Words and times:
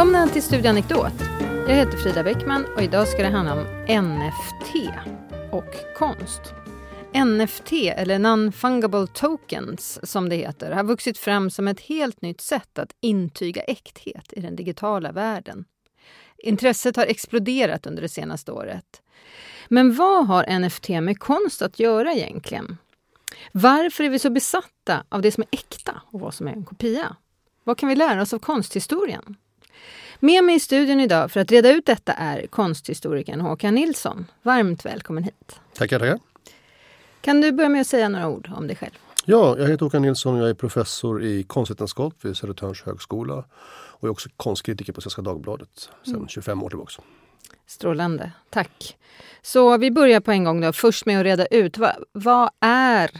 Välkomna 0.00 0.28
till 0.28 0.42
Studio 0.42 0.68
Anekdot. 0.68 1.12
Jag 1.68 1.74
heter 1.74 1.98
Frida 1.98 2.22
Bäckman 2.22 2.66
och 2.76 2.82
idag 2.82 3.08
ska 3.08 3.22
det 3.22 3.28
handla 3.28 3.52
om 3.52 3.66
NFT 4.04 4.74
och 5.52 5.96
konst. 5.96 6.40
NFT, 7.14 7.72
eller 7.72 8.18
Non-Fungible 8.18 9.06
Tokens 9.06 10.10
som 10.10 10.28
det 10.28 10.36
heter, 10.36 10.72
har 10.72 10.84
vuxit 10.84 11.18
fram 11.18 11.50
som 11.50 11.68
ett 11.68 11.80
helt 11.80 12.22
nytt 12.22 12.40
sätt 12.40 12.78
att 12.78 12.94
intyga 13.00 13.62
äkthet 13.62 14.32
i 14.32 14.40
den 14.40 14.56
digitala 14.56 15.12
världen. 15.12 15.64
Intresset 16.38 16.96
har 16.96 17.06
exploderat 17.06 17.86
under 17.86 18.02
det 18.02 18.08
senaste 18.08 18.52
året. 18.52 19.02
Men 19.68 19.94
vad 19.94 20.26
har 20.26 20.58
NFT 20.58 20.88
med 20.88 21.18
konst 21.18 21.62
att 21.62 21.78
göra 21.78 22.12
egentligen? 22.12 22.76
Varför 23.52 24.04
är 24.04 24.08
vi 24.08 24.18
så 24.18 24.30
besatta 24.30 25.04
av 25.08 25.22
det 25.22 25.32
som 25.32 25.42
är 25.42 25.48
äkta 25.58 26.02
och 26.06 26.20
vad 26.20 26.34
som 26.34 26.48
är 26.48 26.52
en 26.52 26.64
kopia? 26.64 27.16
Vad 27.64 27.78
kan 27.78 27.88
vi 27.88 27.94
lära 27.94 28.22
oss 28.22 28.32
av 28.32 28.38
konsthistorien? 28.38 29.36
Med 30.22 30.44
mig 30.44 30.54
i 30.54 30.60
studion 30.60 31.00
idag 31.00 31.30
för 31.30 31.40
att 31.40 31.50
reda 31.50 31.70
ut 31.70 31.86
detta 31.86 32.12
är 32.12 32.46
konsthistorikern 32.46 33.40
Håkan 33.40 33.74
Nilsson. 33.74 34.26
Varmt 34.42 34.86
välkommen 34.86 35.24
hit. 35.24 35.60
Tackar, 35.74 35.98
tackar. 35.98 36.18
Kan 37.20 37.40
du 37.40 37.52
börja 37.52 37.68
med 37.68 37.80
att 37.80 37.86
säga 37.86 38.08
några 38.08 38.28
ord 38.28 38.50
om 38.56 38.66
dig 38.66 38.76
själv? 38.76 38.92
Ja, 39.24 39.58
jag 39.58 39.68
heter 39.68 39.84
Håkan 39.84 40.02
Nilsson 40.02 40.34
och 40.34 40.42
jag 40.42 40.50
är 40.50 40.54
professor 40.54 41.22
i 41.22 41.42
konstvetenskap 41.42 42.14
vid 42.22 42.36
Södertörns 42.36 42.82
högskola. 42.82 43.34
Och 43.34 43.98
jag 44.00 44.08
är 44.08 44.10
också 44.12 44.28
konstkritiker 44.36 44.92
på 44.92 45.00
Svenska 45.00 45.22
Dagbladet 45.22 45.90
sedan 46.04 46.14
mm. 46.14 46.28
25 46.28 46.62
år 46.62 46.68
tillbaka. 46.68 47.02
Strålande, 47.66 48.32
tack. 48.50 48.96
Så 49.42 49.78
vi 49.78 49.90
börjar 49.90 50.20
på 50.20 50.30
en 50.30 50.44
gång 50.44 50.60
då, 50.60 50.72
först 50.72 51.06
med 51.06 51.18
att 51.18 51.24
reda 51.24 51.46
ut 51.46 51.78
vad, 51.78 52.04
vad 52.12 52.50
är 52.60 53.10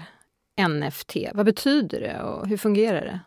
NFT? 0.68 1.16
Vad 1.34 1.46
betyder 1.46 2.00
det 2.00 2.22
och 2.22 2.48
hur 2.48 2.56
fungerar 2.56 3.00
det? 3.00 3.20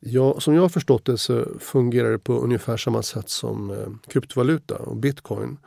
Ja, 0.00 0.40
som 0.40 0.54
jag 0.54 0.62
har 0.62 0.68
förstått 0.68 1.04
det 1.04 1.18
så 1.18 1.46
fungerar 1.60 2.10
det 2.10 2.18
på 2.18 2.32
ungefär 2.32 2.76
samma 2.76 3.02
sätt 3.02 3.28
som 3.28 3.70
eh, 3.70 4.10
kryptovaluta 4.12 4.76
och 4.76 4.96
bitcoin. 4.96 5.58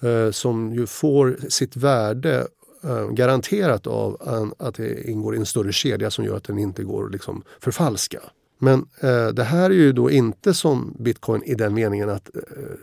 Eh, 0.00 0.30
som 0.30 0.74
ju 0.74 0.86
får 0.86 1.36
sitt 1.48 1.76
värde 1.76 2.46
eh, 2.84 3.08
garanterat 3.08 3.86
av 3.86 4.22
an, 4.26 4.54
att 4.58 4.74
det 4.74 5.10
ingår 5.10 5.34
i 5.34 5.38
en 5.38 5.46
större 5.46 5.72
kedja 5.72 6.10
som 6.10 6.24
gör 6.24 6.36
att 6.36 6.44
den 6.44 6.58
inte 6.58 6.84
går 6.84 7.04
att 7.04 7.12
liksom 7.12 7.42
förfalska. 7.60 8.20
Men 8.58 8.86
eh, 9.00 9.26
det 9.26 9.44
här 9.44 9.70
är 9.70 9.74
ju 9.74 9.92
då 9.92 10.10
inte 10.10 10.54
som 10.54 10.94
bitcoin 10.98 11.42
i 11.42 11.54
den 11.54 11.74
meningen 11.74 12.10
att 12.10 12.30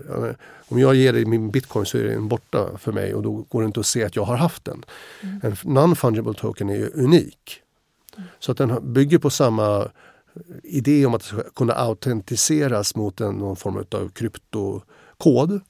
eh, 0.10 0.30
om 0.68 0.80
jag 0.80 0.96
ger 0.96 1.14
dig 1.14 1.26
min 1.26 1.52
bitcoin 1.52 1.86
så 1.86 1.98
är 1.98 2.04
den 2.04 2.28
borta 2.28 2.78
för 2.78 2.92
mig 2.92 3.14
och 3.14 3.24
då 3.24 3.32
går 3.50 3.62
det 3.62 3.66
inte 3.66 3.80
att 3.80 3.86
se 3.86 4.04
att 4.04 4.16
jag 4.16 4.24
har 4.24 4.36
haft 4.36 4.66
den. 4.66 4.86
Mm. 5.22 5.40
En 5.44 5.52
non-fungible 5.52 6.34
token 6.34 6.70
är 6.70 6.76
ju 6.76 6.90
unik. 6.90 7.62
Så 8.40 8.52
att 8.52 8.58
den 8.58 8.94
bygger 8.94 9.18
på 9.18 9.30
samma 9.30 9.90
idé 10.64 11.06
om 11.06 11.14
att 11.14 11.22
det 11.22 11.28
ska 11.28 11.44
kunna 11.44 11.74
autentiseras 11.74 12.96
mot 12.96 13.22
en, 13.22 13.36
någon 13.36 13.56
form 13.56 13.78
av 13.92 14.10
kryptokod. 14.10 15.62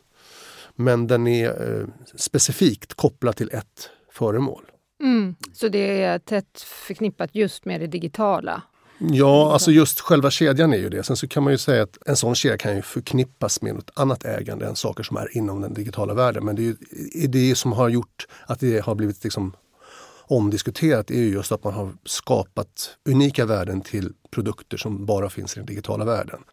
Men 0.76 1.08
den 1.08 1.28
är 1.28 1.80
eh, 1.80 1.88
specifikt 2.16 2.94
kopplad 2.94 3.36
till 3.36 3.50
ett 3.54 3.90
föremål. 4.12 4.64
Mm, 5.04 5.36
så 5.54 5.68
det 5.68 6.04
är 6.04 6.20
tätt 6.20 6.62
förknippat 6.62 7.30
just 7.36 7.66
med 7.66 7.82
det 7.82 7.88
digitala? 7.88 8.62
Ja, 9.00 9.54
alltså 9.54 9.72
just 9.72 10.00
själva 10.00 10.32
kedjan 10.32 10.74
är 10.74 10.78
ju 10.78 10.90
det. 10.90 11.04
Sen 11.04 11.18
så 11.18 11.28
kan 11.28 11.44
man 11.44 11.54
ju 11.54 11.58
säga 11.58 11.84
att 11.84 11.98
en 12.06 12.16
sån 12.16 12.36
kedja 12.36 12.58
kan 12.58 12.76
ju 12.76 12.82
förknippas 12.82 13.62
med 13.62 13.76
något 13.76 13.92
annat 13.94 14.26
ägande 14.26 14.66
än 14.66 14.76
saker 14.76 15.04
som 15.04 15.18
är 15.18 15.38
inom 15.38 15.62
den 15.62 15.74
digitala 15.74 16.14
världen. 16.14 16.46
Men 16.46 16.56
det 16.56 16.62
är 16.62 16.76
ju 17.22 17.28
det 17.28 17.56
som 17.56 17.72
har 17.72 17.90
gjort 17.90 18.28
att 18.46 18.60
det 18.60 18.86
har 18.86 18.96
blivit 18.96 19.24
liksom 19.24 19.54
omdiskuterat 20.30 21.12
är 21.12 21.20
ju 21.20 21.30
just 21.30 21.52
att 21.52 21.64
man 21.64 21.74
har 21.74 21.92
skapat 22.06 22.98
unika 23.10 23.46
värden 23.46 23.82
till 23.82 24.14
produkter 24.32 24.78
som 24.78 25.06
bara 25.06 25.30
finns 25.30 25.56
i 25.56 25.60
den 25.60 25.66
digitala 25.66 26.06
världen. 26.06 26.44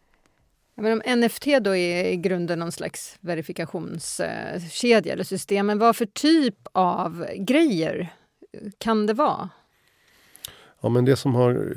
Men 0.75 0.91
om 0.93 1.19
NFT 1.19 1.45
då 1.61 1.75
är 1.75 2.05
i 2.05 2.15
grunden 2.15 2.59
någon 2.59 2.71
slags 2.71 3.17
verifikationskedja 3.19 5.13
eller 5.13 5.23
system, 5.23 5.67
men 5.67 5.79
vad 5.79 5.95
för 5.95 6.05
typ 6.05 6.55
av 6.71 7.25
grejer 7.35 8.13
kan 8.77 9.05
det 9.05 9.13
vara? 9.13 9.49
Ja, 10.81 10.89
men 10.89 11.05
det 11.05 11.15
som 11.15 11.35
har 11.35 11.75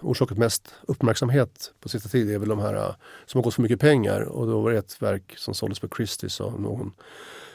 orsakat 0.00 0.38
mest 0.38 0.74
uppmärksamhet 0.82 1.72
på 1.80 1.88
sista 1.88 2.08
tid 2.08 2.30
är 2.30 2.38
väl 2.38 2.48
de 2.48 2.58
här 2.58 2.94
som 3.26 3.38
har 3.38 3.42
gått 3.42 3.54
för 3.54 3.62
mycket 3.62 3.80
pengar. 3.80 4.20
Och 4.20 4.46
då 4.46 4.60
var 4.60 4.70
det 4.70 4.78
ett 4.78 5.02
verk 5.02 5.34
som 5.36 5.54
såldes 5.54 5.80
på 5.80 5.88
Christie's 5.88 6.42
av 6.42 6.60
någon 6.60 6.92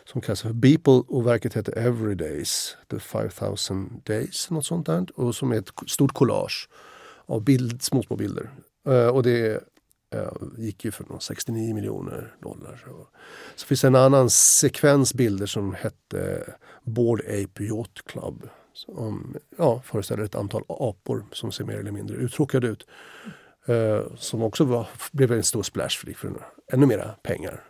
som 0.05 0.21
kallas 0.21 0.41
för 0.41 0.53
Beeple 0.53 1.03
och 1.07 1.27
verket 1.27 1.53
heter 1.53 1.77
Everydays, 1.77 2.77
The 2.89 2.99
5000 2.99 4.01
Days, 4.05 4.49
något 4.49 4.65
sånt 4.65 4.85
där. 4.85 5.05
Och 5.15 5.35
som 5.35 5.51
är 5.51 5.55
ett 5.55 5.71
stort 5.87 6.13
collage 6.13 6.69
av 7.25 7.43
bild, 7.43 7.81
små, 7.81 8.03
små 8.03 8.15
bilder. 8.15 8.49
Eh, 8.87 9.07
och 9.07 9.23
det 9.23 9.63
eh, 10.15 10.31
gick 10.57 10.85
ju 10.85 10.91
för 10.91 11.05
69 11.19 11.73
miljoner 11.73 12.35
dollar. 12.41 12.85
Så 13.55 13.65
finns 13.65 13.81
det 13.81 13.87
en 13.87 13.95
annan 13.95 14.29
sekvens 14.29 15.13
bilder 15.13 15.45
som 15.45 15.73
hette 15.73 16.53
Board 16.83 17.19
Ape 17.19 17.63
Yacht 17.63 18.05
Club. 18.05 18.49
Som 18.73 19.37
ja, 19.57 19.81
föreställer 19.85 20.23
ett 20.23 20.35
antal 20.35 20.63
apor 20.67 21.25
som 21.31 21.51
ser 21.51 21.63
mer 21.63 21.77
eller 21.77 21.91
mindre 21.91 22.15
uttråkade 22.17 22.67
ut. 22.67 22.87
Eh, 23.65 24.01
som 24.15 24.43
också 24.43 24.63
var, 24.63 24.87
blev 25.11 25.31
en 25.31 25.43
stor 25.43 25.63
splash 25.63 25.97
för, 25.97 26.13
för 26.13 26.31
ännu 26.71 26.85
mera 26.85 27.07
pengar 27.23 27.63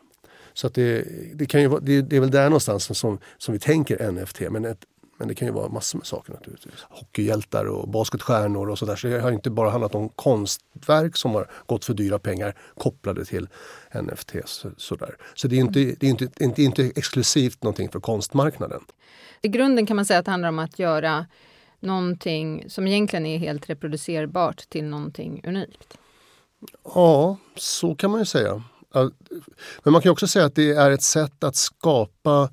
så 0.53 0.67
att 0.67 0.73
det, 0.73 1.07
det, 1.33 1.45
kan 1.45 1.61
ju 1.61 1.67
vara, 1.67 1.79
det, 1.79 2.01
det, 2.01 2.15
är 2.15 2.19
väl 2.19 2.31
där 2.31 2.43
någonstans 2.43 2.97
som, 2.97 3.19
som 3.37 3.53
vi 3.53 3.59
tänker 3.59 4.11
NFT. 4.11 4.39
Men, 4.39 4.65
ett, 4.65 4.85
men 5.17 5.27
det 5.27 5.35
kan 5.35 5.47
ju 5.47 5.53
vara 5.53 5.69
massor 5.69 5.97
med 5.99 6.07
saker 6.07 6.33
naturligtvis. 6.33 6.85
Hockeyhjältar 6.89 7.65
och 7.65 7.89
basketstjärnor 7.89 8.69
och 8.69 8.79
sådär. 8.79 8.95
Så 8.95 9.07
det 9.07 9.19
har 9.19 9.31
inte 9.31 9.49
bara 9.49 9.69
handlat 9.69 9.95
om 9.95 10.09
konstverk 10.09 11.17
som 11.17 11.31
har 11.31 11.47
gått 11.65 11.85
för 11.85 11.93
dyra 11.93 12.19
pengar 12.19 12.55
kopplade 12.77 13.25
till 13.25 13.47
NFT. 13.93 14.35
Så, 14.45 14.69
sådär. 14.77 15.15
så 15.35 15.47
det 15.47 15.55
är 15.55 15.59
inte, 15.59 15.79
det 15.79 16.03
är 16.03 16.09
inte, 16.09 16.29
inte, 16.39 16.63
inte 16.63 16.91
exklusivt 16.95 17.63
någonting 17.63 17.89
för 17.89 17.99
konstmarknaden. 17.99 18.81
I 19.41 19.47
grunden 19.47 19.85
kan 19.85 19.95
man 19.95 20.05
säga 20.05 20.19
att 20.19 20.25
det 20.25 20.31
handlar 20.31 20.49
om 20.49 20.59
att 20.59 20.79
göra 20.79 21.25
någonting 21.79 22.65
som 22.69 22.87
egentligen 22.87 23.25
är 23.25 23.37
helt 23.37 23.69
reproducerbart 23.69 24.69
till 24.69 24.85
någonting 24.85 25.41
unikt. 25.47 25.97
Ja, 26.83 27.37
så 27.55 27.95
kan 27.95 28.11
man 28.11 28.19
ju 28.19 28.25
säga. 28.25 28.63
Men 29.83 29.93
man 29.93 30.01
kan 30.01 30.11
också 30.11 30.27
säga 30.27 30.45
att 30.45 30.55
det 30.55 30.71
är 30.71 30.91
ett 30.91 31.03
sätt 31.03 31.43
att 31.43 31.55
skapa 31.55 32.49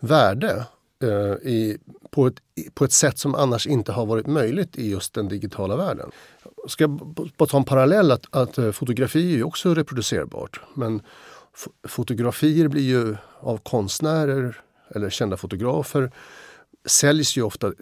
värde 0.00 0.64
eh, 1.02 1.50
i, 1.52 1.78
på, 2.10 2.26
ett, 2.26 2.34
på 2.74 2.84
ett 2.84 2.92
sätt 2.92 3.18
som 3.18 3.34
annars 3.34 3.66
inte 3.66 3.92
har 3.92 4.06
varit 4.06 4.26
möjligt 4.26 4.78
i 4.78 4.90
just 4.90 5.14
den 5.14 5.28
digitala 5.28 5.76
världen. 5.76 6.10
Ska 6.68 6.84
jag 6.84 6.90
bara 7.36 7.46
ta 7.48 7.56
en 7.56 7.64
parallell 7.64 8.10
att, 8.12 8.26
att 8.30 8.58
eh, 8.58 8.72
fotografi 8.72 9.38
är 9.38 9.46
också 9.46 9.74
reproducerbart. 9.74 10.60
Men 10.74 11.02
fotografier 11.88 12.68
blir 12.68 12.82
ju 12.82 13.16
av 13.40 13.58
konstnärer 13.58 14.60
eller 14.94 15.10
kända 15.10 15.36
fotografer 15.36 16.10
säljs 16.84 17.36
ju 17.36 17.42
ofta 17.42 17.72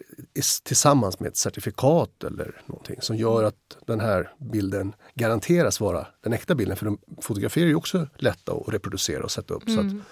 tillsammans 0.63 1.21
med 1.21 1.29
ett 1.29 1.37
certifikat 1.37 2.25
eller 2.25 2.63
någonting 2.67 2.97
som 3.01 3.17
gör 3.17 3.45
att 3.45 3.77
den 3.87 4.01
här 4.01 4.33
bilden 4.39 4.95
garanteras 5.15 5.81
vara 5.81 6.07
den 6.21 6.33
äkta 6.33 6.55
bilden. 6.55 6.77
För 6.77 6.85
de 6.85 6.99
fotografier 7.21 7.65
är 7.65 7.69
ju 7.69 7.75
också 7.75 8.09
lätta 8.17 8.53
att 8.53 8.69
reproducera 8.69 9.23
och 9.23 9.31
sätta 9.31 9.55
upp. 9.55 9.69
Mm. 9.69 9.75
Så 9.75 9.81
att, 9.81 9.93
mm 9.93 10.05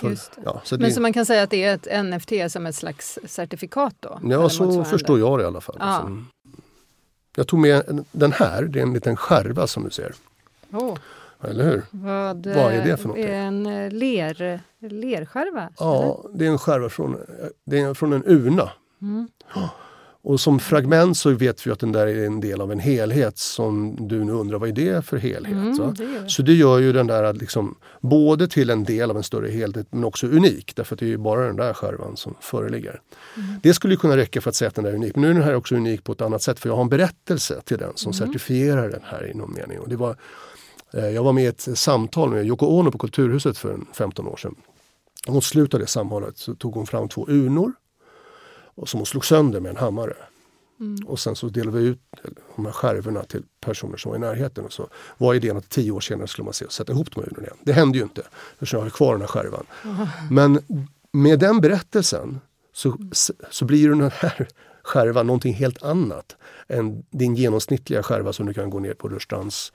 för, 0.00 0.42
ja, 0.44 0.60
så 0.64 0.74
Men 0.74 0.88
det, 0.88 0.94
så 0.94 1.00
man 1.00 1.12
kan 1.12 1.26
säga 1.26 1.42
att 1.42 1.50
det 1.50 1.64
är 1.64 1.74
ett 1.74 2.04
NFT 2.06 2.52
som 2.52 2.66
ett 2.66 2.74
slags 2.74 3.18
certifikat 3.24 3.94
då? 4.00 4.20
Ja, 4.22 4.48
så 4.48 4.84
förstår 4.84 5.18
jag 5.18 5.38
det 5.38 5.42
i 5.42 5.46
alla 5.46 5.60
fall. 5.60 5.76
Ja. 5.78 5.84
Alltså, 5.84 6.24
jag 7.36 7.46
tog 7.46 7.58
med 7.58 8.04
den 8.12 8.32
här, 8.32 8.62
det 8.62 8.78
är 8.78 8.82
en 8.82 8.92
liten 8.92 9.16
skärva 9.16 9.66
som 9.66 9.84
du 9.84 9.90
ser. 9.90 10.14
Oh. 10.72 10.96
Eller 11.42 11.64
hur? 11.64 11.82
Vad, 11.90 12.46
Vad 12.46 12.72
är 12.72 12.84
det 12.84 12.96
för 12.96 13.08
någonting? 13.08 13.34
Är 13.34 13.46
en 13.46 13.66
eh, 13.66 13.90
ler, 13.90 14.60
lerskärva? 14.78 15.68
Ja, 15.78 16.22
eller? 16.24 16.38
det 16.38 16.46
är 16.46 16.50
en 16.50 16.58
skärva 16.58 16.88
från, 16.88 17.16
det 17.64 17.80
är 17.80 17.94
från 17.94 18.12
en 18.12 18.22
urna. 18.26 18.70
Mm. 19.02 19.28
Och 20.22 20.40
som 20.40 20.60
fragment 20.60 21.16
så 21.16 21.30
vet 21.30 21.66
vi 21.66 21.70
att 21.70 21.80
den 21.80 21.92
där 21.92 22.06
är 22.06 22.26
en 22.26 22.40
del 22.40 22.60
av 22.60 22.72
en 22.72 22.78
helhet 22.78 23.38
som 23.38 23.96
du 24.08 24.24
nu 24.24 24.32
undrar 24.32 24.58
vad 24.58 24.68
är 24.68 24.72
det 24.72 25.02
för 25.02 25.16
helhet? 25.16 25.52
Mm, 25.52 25.94
det 25.94 26.30
så 26.30 26.42
det 26.42 26.54
gör 26.54 26.78
ju 26.78 26.92
den 26.92 27.06
där 27.06 27.32
liksom, 27.32 27.74
både 28.00 28.48
till 28.48 28.70
en 28.70 28.84
del 28.84 29.10
av 29.10 29.16
en 29.16 29.22
större 29.22 29.48
helhet 29.48 29.86
men 29.90 30.04
också 30.04 30.26
unik 30.26 30.76
därför 30.76 30.94
att 30.94 31.00
det 31.00 31.06
är 31.06 31.08
ju 31.08 31.18
bara 31.18 31.46
den 31.46 31.56
där 31.56 31.72
skärvan 31.72 32.16
som 32.16 32.34
föreligger. 32.40 33.00
Mm. 33.36 33.48
Det 33.62 33.74
skulle 33.74 33.96
kunna 33.96 34.16
räcka 34.16 34.40
för 34.40 34.50
att 34.50 34.56
säga 34.56 34.68
att 34.68 34.74
den 34.74 34.86
är 34.86 34.94
unik. 34.94 35.14
Men 35.14 35.22
nu 35.22 35.30
är 35.30 35.34
den 35.34 35.42
här 35.42 35.54
också 35.54 35.74
unik 35.74 36.04
på 36.04 36.12
ett 36.12 36.20
annat 36.20 36.42
sätt 36.42 36.60
för 36.60 36.68
jag 36.68 36.76
har 36.76 36.82
en 36.82 36.88
berättelse 36.88 37.60
till 37.64 37.78
den 37.78 37.92
som 37.94 38.12
mm. 38.12 38.26
certifierar 38.26 38.88
den 38.88 39.02
här 39.04 39.30
i 39.30 39.34
någon 39.34 39.54
mening. 39.54 39.78
Och 39.78 39.88
det 39.88 39.96
var 39.96 40.16
Eh, 40.94 41.08
jag 41.08 41.24
var 41.24 41.32
med 41.32 41.44
i 41.44 41.46
ett 41.46 41.78
samtal 41.78 42.30
med 42.30 42.46
Yoko 42.46 42.66
Ono 42.66 42.90
på 42.90 42.98
Kulturhuset 42.98 43.58
för 43.58 43.78
15 43.92 44.26
år 44.26 44.36
sedan. 44.36 44.54
Mot 45.28 45.44
slutet 45.44 45.74
av 45.74 45.80
det 45.80 45.86
samtalet 45.86 46.38
så 46.38 46.54
tog 46.54 46.74
hon 46.74 46.86
fram 46.86 47.08
två 47.08 47.26
urnor 47.28 47.72
och 48.74 48.88
som 48.88 48.98
hon 48.98 49.06
slog 49.06 49.24
sönder 49.24 49.60
med 49.60 49.70
en 49.70 49.76
hammare. 49.76 50.16
Mm. 50.80 51.06
Och 51.06 51.20
sen 51.20 51.36
så 51.36 51.48
delade 51.48 51.78
vi 51.78 51.84
ut 51.84 52.00
de 52.56 52.64
här 52.64 52.72
skärvorna 52.72 53.22
till 53.22 53.42
personer 53.60 53.96
som 53.96 54.10
var 54.10 54.16
i 54.16 54.20
närheten. 54.20 54.64
Och 54.64 54.72
så 54.72 54.88
var 55.18 55.34
idén 55.34 55.56
att 55.56 55.68
tio 55.68 55.90
år 55.90 56.00
senare 56.00 56.28
skulle 56.28 56.44
man 56.44 56.54
se 56.54 56.64
och 56.64 56.72
sätta 56.72 56.92
ihop 56.92 57.14
de 57.14 57.20
här 57.20 57.28
urnorna 57.28 57.46
igen. 57.46 57.58
Det 57.62 57.72
hände 57.72 57.98
ju 57.98 58.04
inte, 58.04 58.22
eftersom 58.52 58.78
jag 58.78 58.84
har 58.84 58.90
kvar 58.90 59.12
den 59.12 59.20
här 59.20 59.28
skärvan. 59.28 59.66
Mm. 59.84 60.06
Men 60.30 60.62
med 61.12 61.38
den 61.38 61.60
berättelsen 61.60 62.40
så, 62.72 62.98
så 63.50 63.64
blir 63.64 63.88
den 63.88 64.10
här 64.14 64.48
skärvan 64.82 65.26
någonting 65.26 65.54
helt 65.54 65.82
annat 65.82 66.36
än 66.68 67.04
din 67.10 67.34
genomsnittliga 67.34 68.02
skärva 68.02 68.32
som 68.32 68.46
du 68.46 68.54
kan 68.54 68.70
gå 68.70 68.78
ner 68.78 68.94
på 68.94 69.08
Rörstrands 69.08 69.72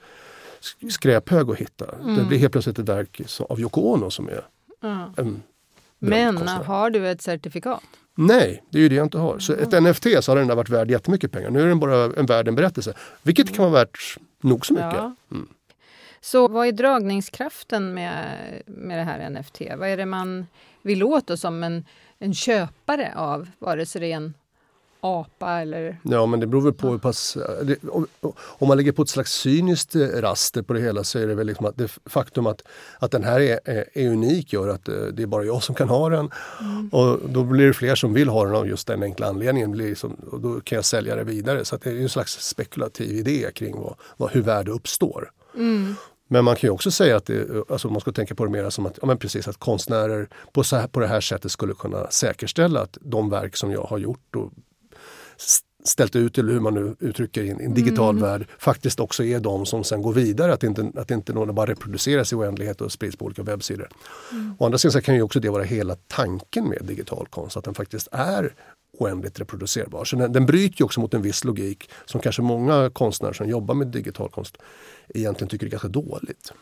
skräphög 0.90 1.50
att 1.50 1.56
hitta. 1.56 1.94
Mm. 1.94 2.16
Det 2.16 2.24
blir 2.24 2.38
helt 2.38 2.52
plötsligt 2.52 2.78
ett 2.78 2.88
verk 2.88 3.20
av 3.48 3.60
Yoko 3.60 3.80
Ono 3.80 4.10
som 4.10 4.28
är 4.28 4.44
en 5.16 5.42
Men 5.98 6.36
konstnär. 6.36 6.64
har 6.64 6.90
du 6.90 7.08
ett 7.08 7.22
certifikat? 7.22 7.82
Nej, 8.18 8.62
det 8.70 8.78
är 8.78 8.82
ju 8.82 8.88
det 8.88 8.94
jag 8.94 9.06
inte 9.06 9.18
har. 9.18 9.38
Så 9.38 9.52
ett 9.52 9.82
NFT 9.82 10.06
så 10.20 10.32
har 10.32 10.36
den 10.36 10.48
där 10.48 10.54
varit 10.54 10.68
värd 10.68 10.90
jättemycket 10.90 11.32
pengar. 11.32 11.50
Nu 11.50 11.62
är 11.62 11.66
den 11.66 11.80
bara 11.80 12.04
en 12.04 12.26
värd 12.26 12.48
en 12.48 12.54
berättelse. 12.54 12.94
Vilket 13.22 13.54
kan 13.54 13.70
vara 13.70 13.84
värt 13.84 14.18
nog 14.40 14.66
så 14.66 14.74
mycket. 14.74 15.00
Mm. 15.30 15.48
Så 16.20 16.48
vad 16.48 16.66
är 16.66 16.72
dragningskraften 16.72 17.94
med, 17.94 18.36
med 18.66 18.98
det 18.98 19.02
här 19.02 19.30
NFT? 19.30 19.60
Vad 19.76 19.88
är 19.88 19.96
det 19.96 20.06
man 20.06 20.46
vill 20.82 21.02
åt 21.02 21.26
då 21.26 21.36
som 21.36 21.62
en, 21.62 21.84
en 22.18 22.34
köpare 22.34 23.12
av, 23.16 23.48
vare 23.58 23.86
sig 23.86 24.00
det 24.00 24.12
är 24.12 24.16
en 24.16 24.34
apa 25.06 25.60
eller... 25.60 26.00
Ja 26.02 26.26
men 26.26 26.40
det 26.40 26.46
beror 26.46 26.62
väl 26.62 26.72
på 26.72 26.88
hur 26.88 26.98
pass... 26.98 27.38
Det, 27.62 27.76
om 28.36 28.68
man 28.68 28.76
lägger 28.76 28.92
på 28.92 29.02
ett 29.02 29.08
slags 29.08 29.32
cyniskt 29.32 29.96
raster 29.96 30.62
på 30.62 30.72
det 30.72 30.80
hela 30.80 31.04
så 31.04 31.18
är 31.18 31.26
det 31.26 31.34
väl 31.34 31.46
liksom 31.46 31.66
att 31.66 31.76
det 31.76 31.98
faktum 32.06 32.46
att, 32.46 32.62
att 32.98 33.10
den 33.10 33.24
här 33.24 33.40
är, 33.40 33.60
är, 33.64 33.84
är 33.92 34.08
unik 34.08 34.52
gör 34.52 34.68
att 34.68 34.88
eh, 34.88 34.94
det 34.94 35.22
är 35.22 35.26
bara 35.26 35.44
jag 35.44 35.62
som 35.62 35.74
kan 35.74 35.88
ha 35.88 36.08
den. 36.08 36.30
Mm. 36.60 36.88
Och 36.88 37.20
då 37.28 37.44
blir 37.44 37.66
det 37.66 37.74
fler 37.74 37.94
som 37.94 38.12
vill 38.12 38.28
ha 38.28 38.44
den 38.44 38.54
av 38.54 38.68
just 38.68 38.86
den 38.86 39.02
enkla 39.02 39.26
anledningen. 39.26 39.70
Blir 39.70 39.88
liksom, 39.88 40.16
och 40.30 40.40
då 40.40 40.60
kan 40.60 40.76
jag 40.76 40.84
sälja 40.84 41.16
det 41.16 41.24
vidare. 41.24 41.64
Så 41.64 41.76
det 41.76 41.90
är 41.90 42.00
en 42.00 42.08
slags 42.08 42.32
spekulativ 42.32 43.16
idé 43.16 43.50
kring 43.54 43.80
vad, 43.80 43.94
vad, 44.16 44.30
hur 44.30 44.42
värde 44.42 44.70
uppstår. 44.70 45.30
Mm. 45.54 45.94
Men 46.28 46.44
man 46.44 46.56
kan 46.56 46.68
ju 46.68 46.72
också 46.72 46.90
säga 46.90 47.16
att 47.16 47.26
det, 47.26 47.70
alltså 47.70 47.88
man 47.88 48.00
ska 48.00 48.12
tänka 48.12 48.34
på 48.34 48.44
det 48.44 48.50
mer 48.50 48.70
som 48.70 48.86
att, 48.86 48.98
ja 49.00 49.06
men 49.06 49.18
precis, 49.18 49.48
att 49.48 49.56
konstnärer 49.56 50.28
på, 50.52 50.64
så 50.64 50.76
här, 50.76 50.86
på 50.86 51.00
det 51.00 51.06
här 51.06 51.20
sättet 51.20 51.52
skulle 51.52 51.74
kunna 51.74 52.10
säkerställa 52.10 52.80
att 52.80 52.98
de 53.00 53.30
verk 53.30 53.56
som 53.56 53.72
jag 53.72 53.82
har 53.82 53.98
gjort 53.98 54.36
och 54.36 54.52
ställt 55.84 56.16
ut, 56.16 56.38
eller 56.38 56.52
hur 56.52 56.60
man 56.60 56.74
nu 56.74 56.96
uttrycker 57.00 57.42
i 57.42 57.50
en, 57.50 57.60
en 57.60 57.74
digital 57.74 58.10
mm. 58.10 58.22
värld, 58.22 58.46
faktiskt 58.58 59.00
också 59.00 59.24
är 59.24 59.40
de 59.40 59.66
som 59.66 59.84
sen 59.84 60.02
går 60.02 60.12
vidare. 60.12 60.52
Att 60.52 60.62
inte, 60.62 60.92
att 60.96 61.10
inte 61.10 61.32
någon 61.32 61.54
bara 61.54 61.66
reproduceras 61.66 62.32
i 62.32 62.36
oändlighet 62.36 62.80
och 62.80 62.92
sprids 62.92 63.16
på 63.16 63.24
olika 63.24 63.42
webbsidor. 63.42 63.88
Mm. 64.32 64.56
Å 64.58 64.64
andra 64.64 64.78
sidan 64.78 65.02
kan 65.02 65.14
ju 65.14 65.22
också 65.22 65.40
det 65.40 65.50
vara 65.50 65.62
hela 65.62 65.96
tanken 66.06 66.64
med 66.64 66.84
digital 66.84 67.26
konst, 67.30 67.56
att 67.56 67.64
den 67.64 67.74
faktiskt 67.74 68.08
är 68.12 68.54
oändligt 68.98 69.40
reproducerbar. 69.40 70.04
Så 70.04 70.16
den, 70.16 70.32
den 70.32 70.46
bryter 70.46 70.80
ju 70.80 70.84
också 70.84 71.00
mot 71.00 71.14
en 71.14 71.22
viss 71.22 71.44
logik 71.44 71.90
som 72.04 72.20
kanske 72.20 72.42
många 72.42 72.90
konstnärer 72.90 73.32
som 73.32 73.48
jobbar 73.48 73.74
med 73.74 73.86
digital 73.86 74.30
konst 74.30 74.56
egentligen 75.08 75.48
tycker 75.48 75.66
är 75.66 75.70
ganska 75.70 75.88
dåligt. 75.88 76.52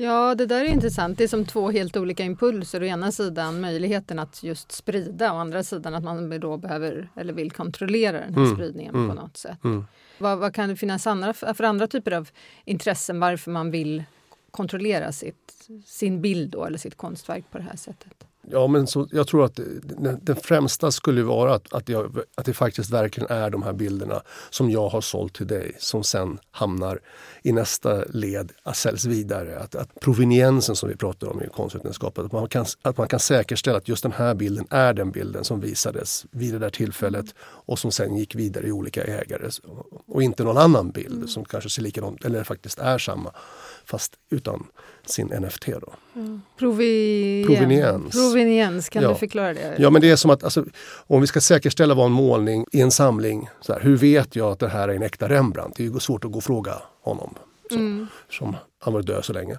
Ja, 0.00 0.34
det 0.34 0.46
där 0.46 0.64
är 0.64 0.68
intressant. 0.68 1.18
Det 1.18 1.24
är 1.24 1.28
som 1.28 1.46
två 1.46 1.70
helt 1.70 1.96
olika 1.96 2.24
impulser. 2.24 2.82
Å 2.82 2.84
ena 2.84 3.12
sidan 3.12 3.60
möjligheten 3.60 4.18
att 4.18 4.42
just 4.42 4.72
sprida, 4.72 5.32
å 5.32 5.36
andra 5.36 5.62
sidan 5.62 5.94
att 5.94 6.04
man 6.04 6.40
då 6.40 6.56
behöver 6.56 7.08
eller 7.16 7.32
vill 7.32 7.50
kontrollera 7.50 8.20
den 8.20 8.34
här 8.34 8.42
mm. 8.42 8.56
spridningen 8.56 8.94
mm. 8.94 9.08
på 9.08 9.14
något 9.14 9.36
sätt. 9.36 9.64
Mm. 9.64 9.86
Vad, 10.18 10.38
vad, 10.38 10.54
kan 10.54 10.68
det 10.68 10.76
finnas 10.76 11.06
andra, 11.06 11.32
för 11.32 11.62
andra 11.62 11.86
typer 11.86 12.12
av 12.12 12.28
intressen 12.64 13.20
varför 13.20 13.50
man 13.50 13.70
vill 13.70 14.04
kontrollera 14.50 15.12
sitt, 15.12 15.68
sin 15.86 16.22
bild 16.22 16.50
då, 16.50 16.64
eller 16.64 16.78
sitt 16.78 16.96
konstverk 16.96 17.44
på 17.50 17.58
det 17.58 17.64
här 17.64 17.76
sättet? 17.76 18.24
Ja, 18.50 18.66
men 18.66 18.86
så, 18.86 19.08
jag 19.12 19.26
tror 19.26 19.44
att 19.44 19.56
det, 19.56 20.18
det 20.22 20.34
främsta 20.34 20.90
skulle 20.90 21.22
vara 21.22 21.54
att, 21.54 21.72
att, 21.72 21.88
jag, 21.88 22.18
att 22.34 22.46
det 22.46 22.54
faktiskt 22.54 22.90
verkligen 22.90 23.30
är 23.30 23.50
de 23.50 23.62
här 23.62 23.72
bilderna 23.72 24.22
som 24.50 24.70
jag 24.70 24.88
har 24.88 25.00
sålt 25.00 25.34
till 25.34 25.46
dig 25.46 25.76
som 25.78 26.04
sen 26.04 26.38
hamnar 26.50 27.00
i 27.42 27.52
nästa 27.52 28.04
led, 28.04 28.52
att 28.62 28.76
säljs 28.76 29.04
vidare. 29.04 29.58
Att, 29.58 29.74
att 29.74 30.00
proveniensen 30.00 30.76
som 30.76 30.88
vi 30.88 30.96
pratar 30.96 31.28
om 31.28 31.42
i 31.42 31.48
konstvetenskap, 31.48 32.18
att 32.18 32.32
man, 32.32 32.48
kan, 32.48 32.66
att 32.82 32.96
man 32.96 33.08
kan 33.08 33.20
säkerställa 33.20 33.78
att 33.78 33.88
just 33.88 34.02
den 34.02 34.12
här 34.12 34.34
bilden 34.34 34.66
är 34.70 34.94
den 34.94 35.10
bilden 35.10 35.44
som 35.44 35.60
visades 35.60 36.26
vid 36.30 36.54
det 36.54 36.58
där 36.58 36.70
tillfället 36.70 37.26
och 37.40 37.78
som 37.78 37.92
sen 37.92 38.16
gick 38.16 38.34
vidare 38.34 38.66
i 38.66 38.72
olika 38.72 39.04
ägare. 39.04 39.50
Och 40.06 40.22
inte 40.22 40.44
någon 40.44 40.58
annan 40.58 40.90
bild 40.90 41.16
mm. 41.16 41.28
som 41.28 41.44
kanske 41.44 41.70
ser 41.70 41.82
likadan 41.82 42.18
eller 42.24 42.44
faktiskt 42.44 42.78
är 42.78 42.98
samma 42.98 43.32
fast 43.84 44.12
utan 44.30 44.66
sin 45.08 45.26
NFT. 45.26 45.66
Då. 45.66 45.92
Mm. 46.14 46.42
Provien. 46.58 47.46
Proveniens. 47.46 48.12
Proveniens, 48.12 48.88
kan 48.88 49.02
ja. 49.02 49.08
du 49.08 49.14
förklara 49.14 49.54
det? 49.54 49.74
Ja, 49.78 49.90
men 49.90 50.02
det 50.02 50.10
är 50.10 50.16
som 50.16 50.30
att 50.30 50.44
alltså, 50.44 50.64
om 51.06 51.20
vi 51.20 51.26
ska 51.26 51.40
säkerställa 51.40 51.94
vad 51.94 52.06
en 52.06 52.12
målning 52.12 52.66
i 52.72 52.80
en 52.80 52.90
samling, 52.90 53.48
så 53.60 53.72
här, 53.72 53.80
hur 53.80 53.96
vet 53.96 54.36
jag 54.36 54.52
att 54.52 54.58
det 54.58 54.68
här 54.68 54.88
är 54.88 54.94
en 54.94 55.02
äkta 55.02 55.28
Rembrandt? 55.28 55.76
Det 55.76 55.86
är 55.86 55.90
ju 55.90 56.00
svårt 56.00 56.24
att 56.24 56.32
gå 56.32 56.38
och 56.38 56.44
fråga 56.44 56.72
honom. 57.02 57.34
Så, 57.70 57.74
mm. 57.74 58.06
Som 58.30 58.56
han 58.78 58.92
varit 58.92 59.06
död 59.06 59.24
så 59.24 59.32
länge. 59.32 59.58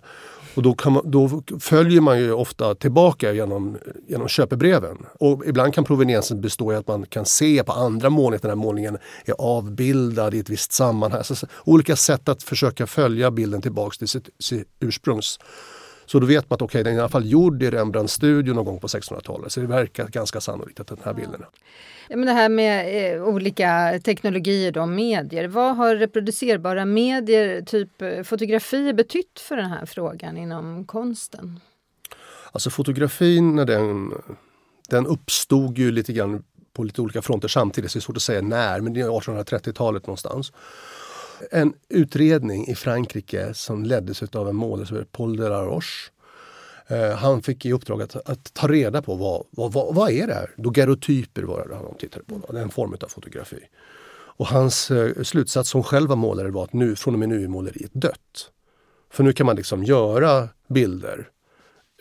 Och 0.60 0.64
då, 0.64 0.90
man, 0.90 1.12
då, 1.12 1.44
följer 1.60 2.02
man 2.02 2.20
ju 2.20 2.32
ofta 2.32 2.76
tillbaka 2.76 3.34
genom, 3.34 3.78
genom 4.08 4.28
köpebreven. 4.28 4.98
Och 5.20 5.44
ibland 5.46 5.74
kan 5.74 5.84
proveniensen 5.84 6.42
bestå 6.42 6.74
i 6.74 6.76
att 6.76 6.88
man 6.88 7.06
kan 7.06 7.26
se 7.26 7.64
på 7.64 7.72
andra 7.72 8.10
målningar 8.10 8.36
att 8.36 8.42
den 8.42 8.52
här 8.52 8.56
målningen 8.56 8.98
är 9.26 9.34
avbildad 9.38 10.34
i 10.34 10.40
ett 10.40 10.50
visst 10.50 10.72
sammanhang. 10.72 11.24
Så, 11.24 11.48
olika 11.64 11.96
sätt 11.96 12.30
att 12.30 12.44
försöka 12.44 12.88
följa 12.88 13.32
bilden 13.32 13.62
tillbaks 13.62 13.98
till 13.98 14.08
sitt, 14.08 14.30
sitt 14.40 14.68
ursprungs 14.80 15.40
så 16.12 16.20
då 16.20 16.28
vet 16.28 16.50
man 16.50 16.56
att 16.56 16.62
okay, 16.62 16.84
den 16.84 16.94
är 16.94 16.98
i 16.98 17.00
alla 17.00 17.10
fall 17.10 17.30
gjord 17.30 17.64
i 17.64 17.70
Rembrandt-studion 17.70 18.56
någon 18.56 18.66
gång 18.66 18.80
på 18.80 18.88
1600-talet. 18.88 19.52
Så 19.52 19.60
det 19.60 19.68
verkar 19.68 20.08
ganska 20.08 20.42
sannolikt 20.42 20.80
att 20.80 20.88
den 20.88 20.98
här 21.04 21.14
bilden 21.14 21.42
är. 21.42 21.48
Ja, 22.08 22.18
men 22.18 22.26
det 22.26 22.32
här 22.32 22.50
med 22.50 23.14
eh, 23.16 23.24
olika 23.24 24.00
teknologier 24.04 24.78
och 24.78 24.90
medier. 24.90 25.48
Vad 25.48 25.76
har 25.76 25.96
reproducerbara 25.96 26.86
medier, 26.86 27.62
typ 27.62 28.02
eh, 28.02 28.24
fotografi, 28.24 28.94
betytt 28.94 29.40
för 29.40 29.56
den 29.56 29.70
här 29.70 29.86
frågan 29.86 30.38
inom 30.38 30.86
konsten? 30.86 31.60
Alltså 32.52 32.70
fotografin, 32.70 33.56
när 33.56 33.66
den, 33.66 34.14
den 34.90 35.08
uppstod 35.08 35.78
ju 35.78 35.92
lite 35.92 36.14
grann 36.14 36.44
på 36.74 36.84
lite 36.84 37.02
olika 37.02 37.22
fronter 37.22 37.48
samtidigt, 37.48 37.92
så 37.92 37.98
det 37.98 38.00
är 38.00 38.02
svårt 38.02 38.18
att 38.18 38.22
säga 38.22 38.42
när, 38.42 38.82
men 38.82 38.94
det 38.94 39.02
är 39.02 39.10
1830-talet 39.10 40.08
någonstans 40.08 40.52
en 41.52 41.74
utredning 41.90 42.68
i 42.68 42.76
Frankrike 42.76 43.54
som 43.54 43.84
leddes 43.84 44.24
av 44.24 44.50
en 44.50 44.56
målare 44.56 44.88
som 44.88 44.98
heter 44.98 45.10
Paul 45.12 45.38
de 45.38 45.50
la 45.50 45.66
Roche. 45.66 46.12
Eh, 46.88 47.16
han 47.16 47.42
fick 47.42 47.66
i 47.66 47.74
uppdrag 47.74 48.02
att, 48.02 48.16
att, 48.30 48.54
ta 48.54 48.68
reda 48.68 49.02
på 49.02 49.16
vad, 49.16 49.46
vad, 49.50 49.74
vad, 49.74 49.96
vad 49.96 50.12
är 50.12 50.28
det 50.28 50.34
här? 50.34 50.52
Daguerreotyper 50.58 51.44
var 51.44 51.68
det 51.68 51.76
han 51.76 51.98
tittade 52.00 52.26
på, 52.26 52.52
det 52.54 52.60
är 52.60 52.64
en 52.64 52.70
form 52.70 52.98
av 53.02 53.08
fotografi. 53.08 53.60
Och 54.40 54.48
hans 54.48 54.92
eh, 54.92 55.24
slutsats 55.24 55.70
som 55.70 55.84
själv 55.84 56.10
var 56.10 56.16
målare 56.16 56.52
var 56.52 56.64
att 56.64 56.74
nu, 56.74 56.96
från 56.96 57.14
och 57.14 57.20
med 57.20 57.30
nu 57.30 57.44
är 57.44 57.48
måleriet 57.48 57.94
dött. 57.94 58.52
För 59.10 59.24
nu 59.24 59.34
kan 59.34 59.46
man 59.46 59.56
liksom 59.56 59.84
göra 59.84 60.50
bilder 60.68 61.30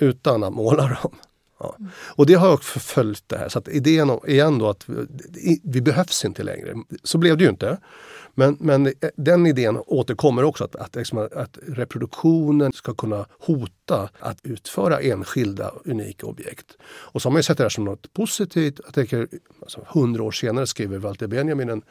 utan 0.01 0.45
att 0.45 0.53
måla 0.53 0.99
dem. 1.03 1.15
Ja. 1.61 1.77
Och 1.93 2.27
det 2.27 2.35
har 2.35 2.53
också 2.53 2.79
följt 2.79 3.25
det 3.27 3.39
här. 3.39 3.49
Så 3.49 3.59
att 3.59 3.69
idén 3.69 4.11
är 4.11 4.45
ändå 4.45 4.69
att 4.69 4.85
vi, 4.87 5.61
vi 5.65 5.81
behövs 5.81 6.25
inte 6.25 6.43
längre. 6.43 6.75
Så 7.03 7.19
blev 7.19 7.37
det 7.37 7.45
ju 7.45 7.51
inte. 7.51 7.79
Men, 8.39 8.57
men 8.61 8.87
eh, 8.87 8.93
den 9.17 9.47
idén 9.47 9.79
återkommer 9.87 10.45
också, 10.45 10.65
att, 10.65 10.77
att, 10.77 10.97
liksom, 10.97 11.29
att 11.33 11.59
reproduktionen 11.67 12.73
ska 12.73 12.95
kunna 12.95 13.27
hota 13.39 14.09
att 14.19 14.39
utföra 14.43 15.01
enskilda 15.01 15.73
unika 15.85 16.27
objekt. 16.27 16.77
Och 16.83 17.23
så 17.23 17.29
har 17.29 17.33
man 17.33 17.43
sett 17.43 17.59
det 17.59 17.65
här 17.65 17.69
som 17.69 17.85
något 17.85 18.13
positivt. 18.13 18.81
Jag 18.85 18.95
tänker, 18.95 19.29
alltså, 19.63 19.87
hundra 19.89 20.23
år 20.23 20.31
senare 20.31 20.67
skriver 20.67 20.99
Walter 20.99 21.27
Benjamin 21.27 21.69
en, 21.69 21.83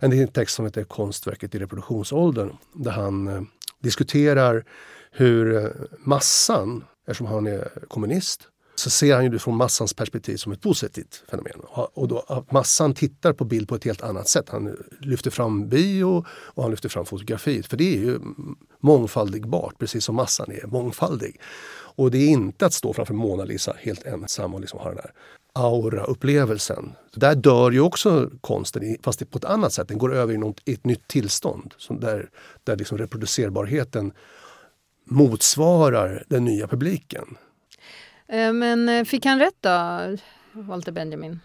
en 0.00 0.28
text 0.28 0.56
som 0.56 0.64
heter 0.64 0.84
Konstverket 0.84 1.54
i 1.54 1.58
reproduktionsåldern 1.58 2.56
där 2.74 2.90
han 2.90 3.28
eh, 3.28 3.42
diskuterar 3.80 4.64
hur 5.10 5.56
eh, 5.56 5.70
massan, 5.98 6.84
eftersom 7.06 7.26
han 7.26 7.46
är 7.46 7.68
kommunist, 7.88 8.48
så 8.80 8.90
ser 8.90 9.14
han 9.14 9.24
ju 9.24 9.30
det 9.30 9.38
från 9.38 9.56
massans 9.56 9.94
perspektiv 9.94 10.36
som 10.36 10.52
ett 10.52 10.60
positivt 10.60 11.22
fenomen. 11.30 11.60
Och 11.70 12.08
då, 12.08 12.44
massan 12.50 12.94
tittar 12.94 13.32
på 13.32 13.44
bild 13.44 13.68
på 13.68 13.74
ett 13.74 13.84
helt 13.84 14.02
annat 14.02 14.28
sätt. 14.28 14.48
Han 14.48 14.76
lyfter 15.00 15.30
fram 15.30 15.68
bio 15.68 16.24
och 16.30 16.62
han 16.62 16.70
lyfter 16.70 16.88
fram 16.88 17.06
fotografiet. 17.06 17.66
För 17.66 17.76
det 17.76 17.94
är 17.94 17.98
ju 17.98 18.20
mångfaldigbart, 18.80 19.78
precis 19.78 20.04
som 20.04 20.16
massan 20.16 20.52
är 20.52 20.66
mångfaldig. 20.66 21.40
Och 21.96 22.10
det 22.10 22.18
är 22.18 22.28
inte 22.28 22.66
att 22.66 22.72
stå 22.72 22.92
framför 22.92 23.14
Mona 23.14 23.44
Lisa 23.44 23.76
helt 23.78 24.02
ensam 24.02 24.54
och 24.54 24.60
liksom 24.60 24.78
ha 24.80 24.88
den 24.88 24.98
här 24.98 25.12
aura-upplevelsen. 25.52 26.92
Där 27.14 27.34
dör 27.34 27.70
ju 27.70 27.80
också 27.80 28.30
konsten, 28.40 28.96
fast 29.02 29.30
på 29.30 29.38
ett 29.38 29.44
annat 29.44 29.72
sätt. 29.72 29.88
Den 29.88 29.98
går 29.98 30.14
över 30.14 30.34
i, 30.34 30.38
något, 30.38 30.60
i 30.64 30.74
ett 30.74 30.84
nytt 30.84 31.08
tillstånd. 31.08 31.74
Som 31.76 32.00
där 32.00 32.30
där 32.64 32.76
liksom 32.76 32.98
reproducerbarheten 32.98 34.12
motsvarar 35.04 36.24
den 36.28 36.44
nya 36.44 36.66
publiken. 36.66 37.36
Eh, 38.30 38.52
men 38.52 38.88
eh, 38.88 39.04
fick 39.04 39.26
han 39.26 39.38
rätt 39.38 39.56
då, 39.60 39.70
Walter 40.52 40.92
Benjamin? 40.92 41.40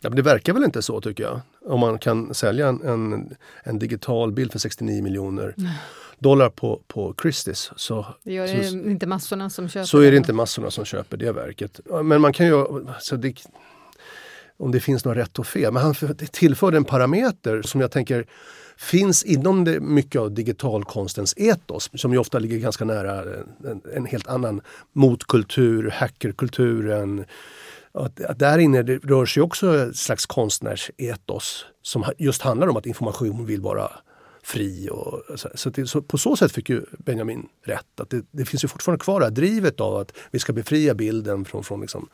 Ja, 0.00 0.10
men 0.10 0.16
det 0.16 0.22
verkar 0.22 0.52
väl 0.52 0.64
inte 0.64 0.82
så 0.82 1.00
tycker 1.00 1.22
jag. 1.22 1.40
Om 1.66 1.80
man 1.80 1.98
kan 1.98 2.34
sälja 2.34 2.68
en, 2.68 2.82
en, 2.82 3.36
en 3.62 3.78
digital 3.78 4.32
bild 4.32 4.52
för 4.52 4.58
69 4.58 5.02
miljoner 5.02 5.54
dollar 6.18 6.50
på, 6.50 6.80
på 6.86 7.12
Christie's. 7.12 7.72
Så, 7.76 8.06
det 8.22 8.40
det 8.40 8.64
så, 8.64 8.76
inte 8.76 9.06
massorna 9.06 9.50
som 9.50 9.68
köper 9.68 9.86
Så 9.86 9.98
är 9.98 10.10
det 10.10 10.16
inte 10.16 10.32
massorna 10.32 10.70
som 10.70 10.84
köper 10.84 11.16
det 11.16 11.32
verket. 11.32 11.80
Men 12.04 12.20
man 12.20 12.32
kan 12.32 12.46
ju... 12.46 12.64
Så 13.00 13.16
det, 13.16 13.34
om 14.56 14.72
det 14.72 14.80
finns 14.80 15.04
något 15.04 15.16
rätt 15.16 15.38
och 15.38 15.46
fel. 15.46 15.72
Men 15.72 15.82
han 15.82 15.94
tillförde 16.32 16.76
en 16.76 16.84
parameter 16.84 17.62
som 17.62 17.80
jag 17.80 17.90
tänker 17.90 18.26
finns 18.76 19.24
inom 19.24 19.64
det 19.64 19.80
mycket 19.80 20.20
av 20.20 20.32
digitalkonstens 20.32 21.34
etos 21.36 21.90
som 21.94 22.12
ju 22.12 22.18
ofta 22.18 22.38
ligger 22.38 22.58
ganska 22.58 22.84
nära 22.84 23.22
en, 23.64 23.80
en 23.94 24.06
helt 24.06 24.26
annan 24.26 24.60
motkultur, 24.92 25.90
hackerkulturen. 25.90 27.24
Att, 27.92 28.24
att 28.24 28.38
där 28.38 28.58
inne 28.58 28.82
det 28.82 28.96
rör 28.96 29.26
sig 29.26 29.42
också 29.42 29.76
ett 29.76 29.96
slags 29.96 30.26
konstnärsetos 30.26 31.64
som 31.82 32.04
just 32.18 32.42
handlar 32.42 32.68
om 32.68 32.76
att 32.76 32.86
information 32.86 33.46
vill 33.46 33.60
vara 33.60 33.90
fri. 34.42 34.88
Och, 34.92 35.38
så, 35.40 35.48
så, 35.54 35.70
det, 35.70 35.86
så 35.86 36.02
på 36.02 36.18
så 36.18 36.36
sätt 36.36 36.52
fick 36.52 36.68
ju 36.68 36.82
Benjamin 36.98 37.48
rätt. 37.64 38.00
Att 38.00 38.10
det, 38.10 38.24
det, 38.30 38.44
finns 38.44 38.64
ju 38.64 38.68
fortfarande 38.68 39.04
kvar 39.04 39.20
det 39.20 39.26
här 39.26 39.30
drivet 39.30 39.80
av 39.80 39.96
att 39.96 40.12
vi 40.30 40.38
ska 40.38 40.52
befria 40.52 40.94
bilden 40.94 41.44
från, 41.44 41.64
från 41.64 41.80
liksom, 41.80 42.08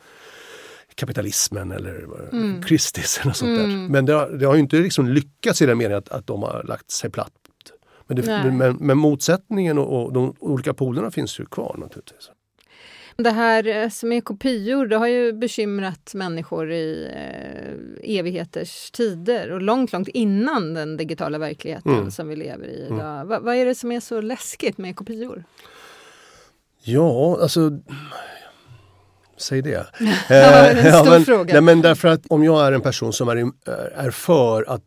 kapitalismen 0.95 1.71
eller 1.71 2.05
mm. 2.31 2.61
Kristis. 2.61 3.19
Eller 3.23 3.33
sånt 3.33 3.57
där. 3.57 3.63
Mm. 3.63 3.85
Men 3.85 4.05
det 4.05 4.13
har, 4.13 4.29
det 4.29 4.45
har 4.45 4.55
inte 4.55 4.75
liksom 4.75 5.07
lyckats 5.07 5.61
i 5.61 5.65
den 5.65 5.77
meningen 5.77 5.97
att, 5.97 6.09
att 6.09 6.27
de 6.27 6.43
har 6.43 6.63
lagt 6.63 6.91
sig 6.91 7.09
platt. 7.09 7.31
Men, 8.07 8.17
det, 8.17 8.51
men, 8.53 8.75
men, 8.79 8.97
motsättningen 8.97 9.77
och, 9.77 10.03
och 10.03 10.13
de 10.13 10.35
olika 10.39 10.73
polerna 10.73 11.11
finns 11.11 11.39
ju 11.39 11.45
kvar 11.45 11.75
naturligtvis. 11.79 12.29
Det 13.15 13.31
här 13.31 13.67
eh, 13.67 13.89
som 13.89 14.11
är 14.11 14.21
kopior, 14.21 14.85
det 14.85 14.97
har 14.97 15.07
ju 15.07 15.33
bekymrat 15.33 16.11
människor 16.13 16.71
i 16.71 17.09
eh, 17.13 18.17
evigheters 18.17 18.91
tider 18.91 19.51
och 19.51 19.61
långt, 19.61 19.93
långt 19.93 20.07
innan 20.07 20.73
den 20.73 20.97
digitala 20.97 21.37
verkligheten 21.37 21.93
mm. 21.93 22.11
som 22.11 22.27
vi 22.27 22.35
lever 22.35 22.67
i 22.67 22.85
mm. 22.85 22.97
idag. 22.97 23.15
Mm. 23.15 23.27
Va, 23.27 23.39
vad 23.39 23.55
är 23.55 23.65
det 23.65 23.75
som 23.75 23.91
är 23.91 23.99
så 23.99 24.21
läskigt 24.21 24.77
med 24.77 24.95
kopior? 24.95 25.43
Ja, 26.83 27.37
alltså 27.41 27.71
Säg 29.43 29.61
det. 29.61 29.87
eh, 30.29 30.87
ja, 30.87 31.03
men, 31.03 31.25
fråga. 31.25 31.53
Nej, 31.53 31.61
men 31.61 31.81
därför 31.81 32.07
att 32.07 32.21
om 32.27 32.43
jag 32.43 32.67
är 32.67 32.71
en 32.71 32.81
person 32.81 33.13
som 33.13 33.29
är, 33.29 33.51
är 33.95 34.11
för 34.11 34.63
att 34.69 34.81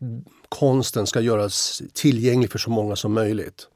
konsten 0.49 1.07
ska 1.07 1.21
göras 1.21 1.81
tillgänglig 1.93 2.51
för 2.51 2.59
så 2.59 2.69
många 2.69 2.95
som 2.95 3.13
möjligt 3.13 3.67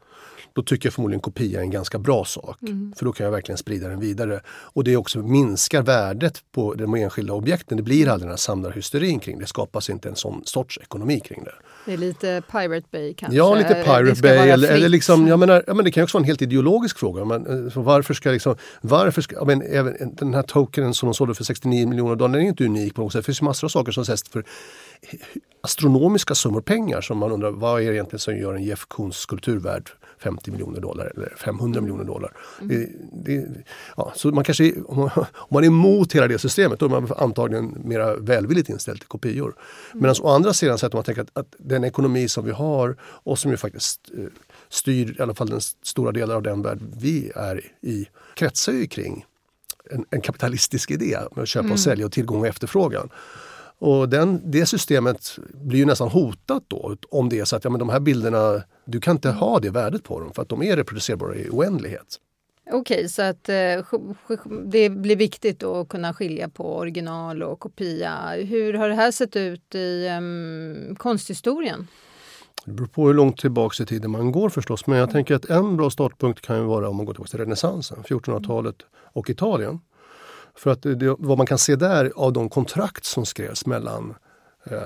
då 0.53 0.63
tycker 0.63 0.87
jag 0.87 0.93
förmodligen 0.93 1.21
kopia 1.21 1.59
är 1.59 1.63
en 1.63 1.71
ganska 1.71 1.99
bra 1.99 2.25
sak. 2.25 2.61
Mm. 2.61 2.93
För 2.97 3.05
då 3.05 3.11
kan 3.11 3.23
jag 3.23 3.31
verkligen 3.31 3.57
sprida 3.57 3.87
den 3.87 3.99
vidare. 3.99 4.41
Och 4.47 4.83
det 4.83 4.97
också 4.97 5.19
minskar 5.19 5.81
värdet 5.81 6.43
på 6.51 6.73
de 6.73 6.95
enskilda 6.95 7.33
objekten. 7.33 7.77
Det 7.77 7.83
blir 7.83 8.07
aldrig 8.07 8.27
den 8.27 8.29
här 8.29 8.37
samlarhysterin 8.37 9.19
kring 9.19 9.37
det. 9.37 9.43
Det 9.43 9.47
skapas 9.47 9.89
inte 9.89 10.09
en 10.09 10.15
sån 10.15 10.41
sorts 10.45 10.79
ekonomi 10.81 11.19
kring 11.19 11.43
det. 11.43 11.53
Det 11.85 11.93
är 11.93 11.97
lite 11.97 12.43
Pirate 12.51 12.87
Bay 12.91 13.13
kanske? 13.13 13.37
Ja, 13.37 13.55
lite 13.55 13.73
Pirate 13.73 14.21
Bay. 14.21 14.49
Eller, 14.49 14.71
eller 14.71 14.89
liksom, 14.89 15.27
jag 15.27 15.39
menar, 15.39 15.63
ja, 15.67 15.73
men 15.73 15.85
det 15.85 15.91
kan 15.91 16.03
också 16.03 16.17
vara 16.17 16.21
en 16.21 16.27
helt 16.27 16.41
ideologisk 16.41 16.99
fråga. 16.99 17.25
Men, 17.25 17.67
eh, 17.67 17.77
varför 17.77 18.13
ska 18.13 18.31
liksom, 18.31 18.55
varför 18.81 19.21
ska, 19.21 19.45
men, 19.45 19.61
även, 19.61 20.15
den 20.15 20.33
här 20.33 20.43
tokenen 20.43 20.93
som 20.93 21.07
de 21.07 21.13
sålde 21.13 21.33
för 21.33 21.43
69 21.43 21.87
miljoner 21.87 22.15
dollar, 22.15 22.33
den 22.33 22.45
är 22.45 22.49
inte 22.49 22.65
unik 22.65 22.95
på 22.95 23.01
något 23.01 23.13
sätt. 23.13 23.19
Det 23.19 23.25
finns 23.25 23.41
massor 23.41 23.67
av 23.67 23.69
saker 23.69 23.91
som 23.91 24.05
säljs 24.05 24.29
för 24.29 24.43
astronomiska 25.61 26.35
summor 26.35 26.61
pengar 26.61 27.01
som 27.01 27.17
man 27.17 27.31
undrar 27.31 27.51
vad 27.51 27.81
är 27.81 27.85
det 27.85 27.93
egentligen 27.93 28.19
som 28.19 28.37
gör 28.37 28.53
en 28.53 28.63
Jeff 28.63 28.85
Koons 28.85 29.17
skulpturvärd 29.17 29.89
50 30.23 30.51
miljoner 30.51 30.79
dollar 30.79 31.11
eller 31.15 31.33
500 31.37 31.77
mm. 31.77 31.83
miljoner 31.83 32.13
dollar. 32.13 32.33
Mm. 32.61 32.69
Det, 32.69 32.89
det, 33.31 33.47
ja, 33.97 34.11
så 34.15 34.27
man 34.31 34.43
kanske, 34.43 34.73
om 34.85 34.97
man, 34.97 35.09
om 35.17 35.47
man 35.49 35.63
är 35.63 35.67
emot 35.67 36.15
hela 36.15 36.27
det 36.27 36.39
systemet 36.39 36.79
då 36.79 36.85
är 36.85 36.89
man 36.89 37.07
antagligen 37.17 37.77
mer 37.83 38.15
välvilligt 38.19 38.69
inställd 38.69 38.99
till 38.99 39.07
kopior. 39.07 39.55
Mm. 39.91 40.01
Medan 40.01 40.15
å 40.21 40.29
andra 40.29 40.53
sidan 40.53 40.77
så 40.77 40.85
att 40.85 40.93
man 40.93 41.03
tänker 41.03 41.21
att, 41.21 41.37
att, 41.37 41.55
den 41.57 41.83
ekonomi 41.83 42.27
som 42.27 42.45
vi 42.45 42.51
har 42.51 42.97
och 43.01 43.39
som 43.39 43.51
ju 43.51 43.57
faktiskt 43.57 44.11
eh, 44.17 44.25
styr 44.69 45.15
i 45.19 45.21
alla 45.21 45.33
fall 45.33 45.49
den 45.49 45.61
stora 45.83 46.11
delar 46.11 46.35
av 46.35 46.43
den 46.43 46.61
värld 46.61 46.79
vi 46.97 47.31
är 47.35 47.61
i 47.81 48.07
kretsar 48.33 48.73
ju 48.73 48.87
kring 48.87 49.25
en, 49.91 50.05
en 50.09 50.21
kapitalistisk 50.21 50.91
idé 50.91 51.17
med 51.35 51.43
att 51.43 51.49
köpa 51.49 51.63
mm. 51.63 51.73
och 51.73 51.79
sälja 51.79 52.05
och 52.05 52.11
tillgång 52.11 52.39
och 52.39 52.47
efterfrågan. 52.47 53.09
Och 53.81 54.09
den, 54.09 54.51
det 54.51 54.65
systemet 54.65 55.39
blir 55.53 55.79
ju 55.79 55.85
nästan 55.85 56.09
hotat 56.09 56.63
då 56.67 56.97
om 57.09 57.29
det 57.29 57.39
är 57.39 57.45
så 57.45 57.55
att 57.55 57.63
ja, 57.63 57.69
men 57.69 57.79
de 57.79 57.89
här 57.89 57.99
bilderna, 57.99 58.63
du 58.91 58.99
kan 58.99 59.15
inte 59.15 59.31
ha 59.31 59.59
det 59.59 59.69
värdet 59.69 60.03
på 60.03 60.19
dem 60.19 60.33
för 60.33 60.41
att 60.41 60.49
de 60.49 60.63
är 60.63 60.75
reproducerbara 60.75 61.35
i 61.35 61.49
oändlighet. 61.49 62.19
Okej, 62.71 62.97
okay, 62.97 63.07
så 63.07 63.21
att 63.21 63.49
eh, 63.49 63.99
det 64.65 64.89
blir 64.89 65.15
viktigt 65.15 65.63
att 65.63 65.89
kunna 65.89 66.13
skilja 66.13 66.49
på 66.49 66.77
original 66.77 67.43
och 67.43 67.59
kopia. 67.59 68.35
Hur 68.35 68.73
har 68.73 68.89
det 68.89 68.95
här 68.95 69.11
sett 69.11 69.35
ut 69.35 69.75
i 69.75 70.09
um, 70.17 70.95
konsthistorien? 70.95 71.87
Det 72.65 72.71
beror 72.71 72.87
på 72.87 73.07
hur 73.07 73.13
långt 73.13 73.37
tillbaka 73.37 73.83
i 73.83 73.85
tiden 73.85 74.11
man 74.11 74.31
går 74.31 74.49
förstås. 74.49 74.87
Men 74.87 74.97
jag 74.97 75.11
tänker 75.11 75.35
att 75.35 75.45
en 75.45 75.77
bra 75.77 75.89
startpunkt 75.89 76.41
kan 76.41 76.57
ju 76.57 76.63
vara 76.63 76.89
om 76.89 76.95
man 76.95 77.05
går 77.05 77.13
tillbaka 77.13 77.29
till 77.29 77.39
renässansen, 77.39 78.03
1400-talet 78.03 78.75
och 79.13 79.29
Italien. 79.29 79.79
För 80.55 80.71
att 80.71 80.81
det, 80.81 81.15
vad 81.19 81.37
man 81.37 81.47
kan 81.47 81.57
se 81.57 81.75
där 81.75 82.11
av 82.15 82.33
de 82.33 82.49
kontrakt 82.49 83.05
som 83.05 83.25
skrevs 83.25 83.65
mellan 83.65 84.15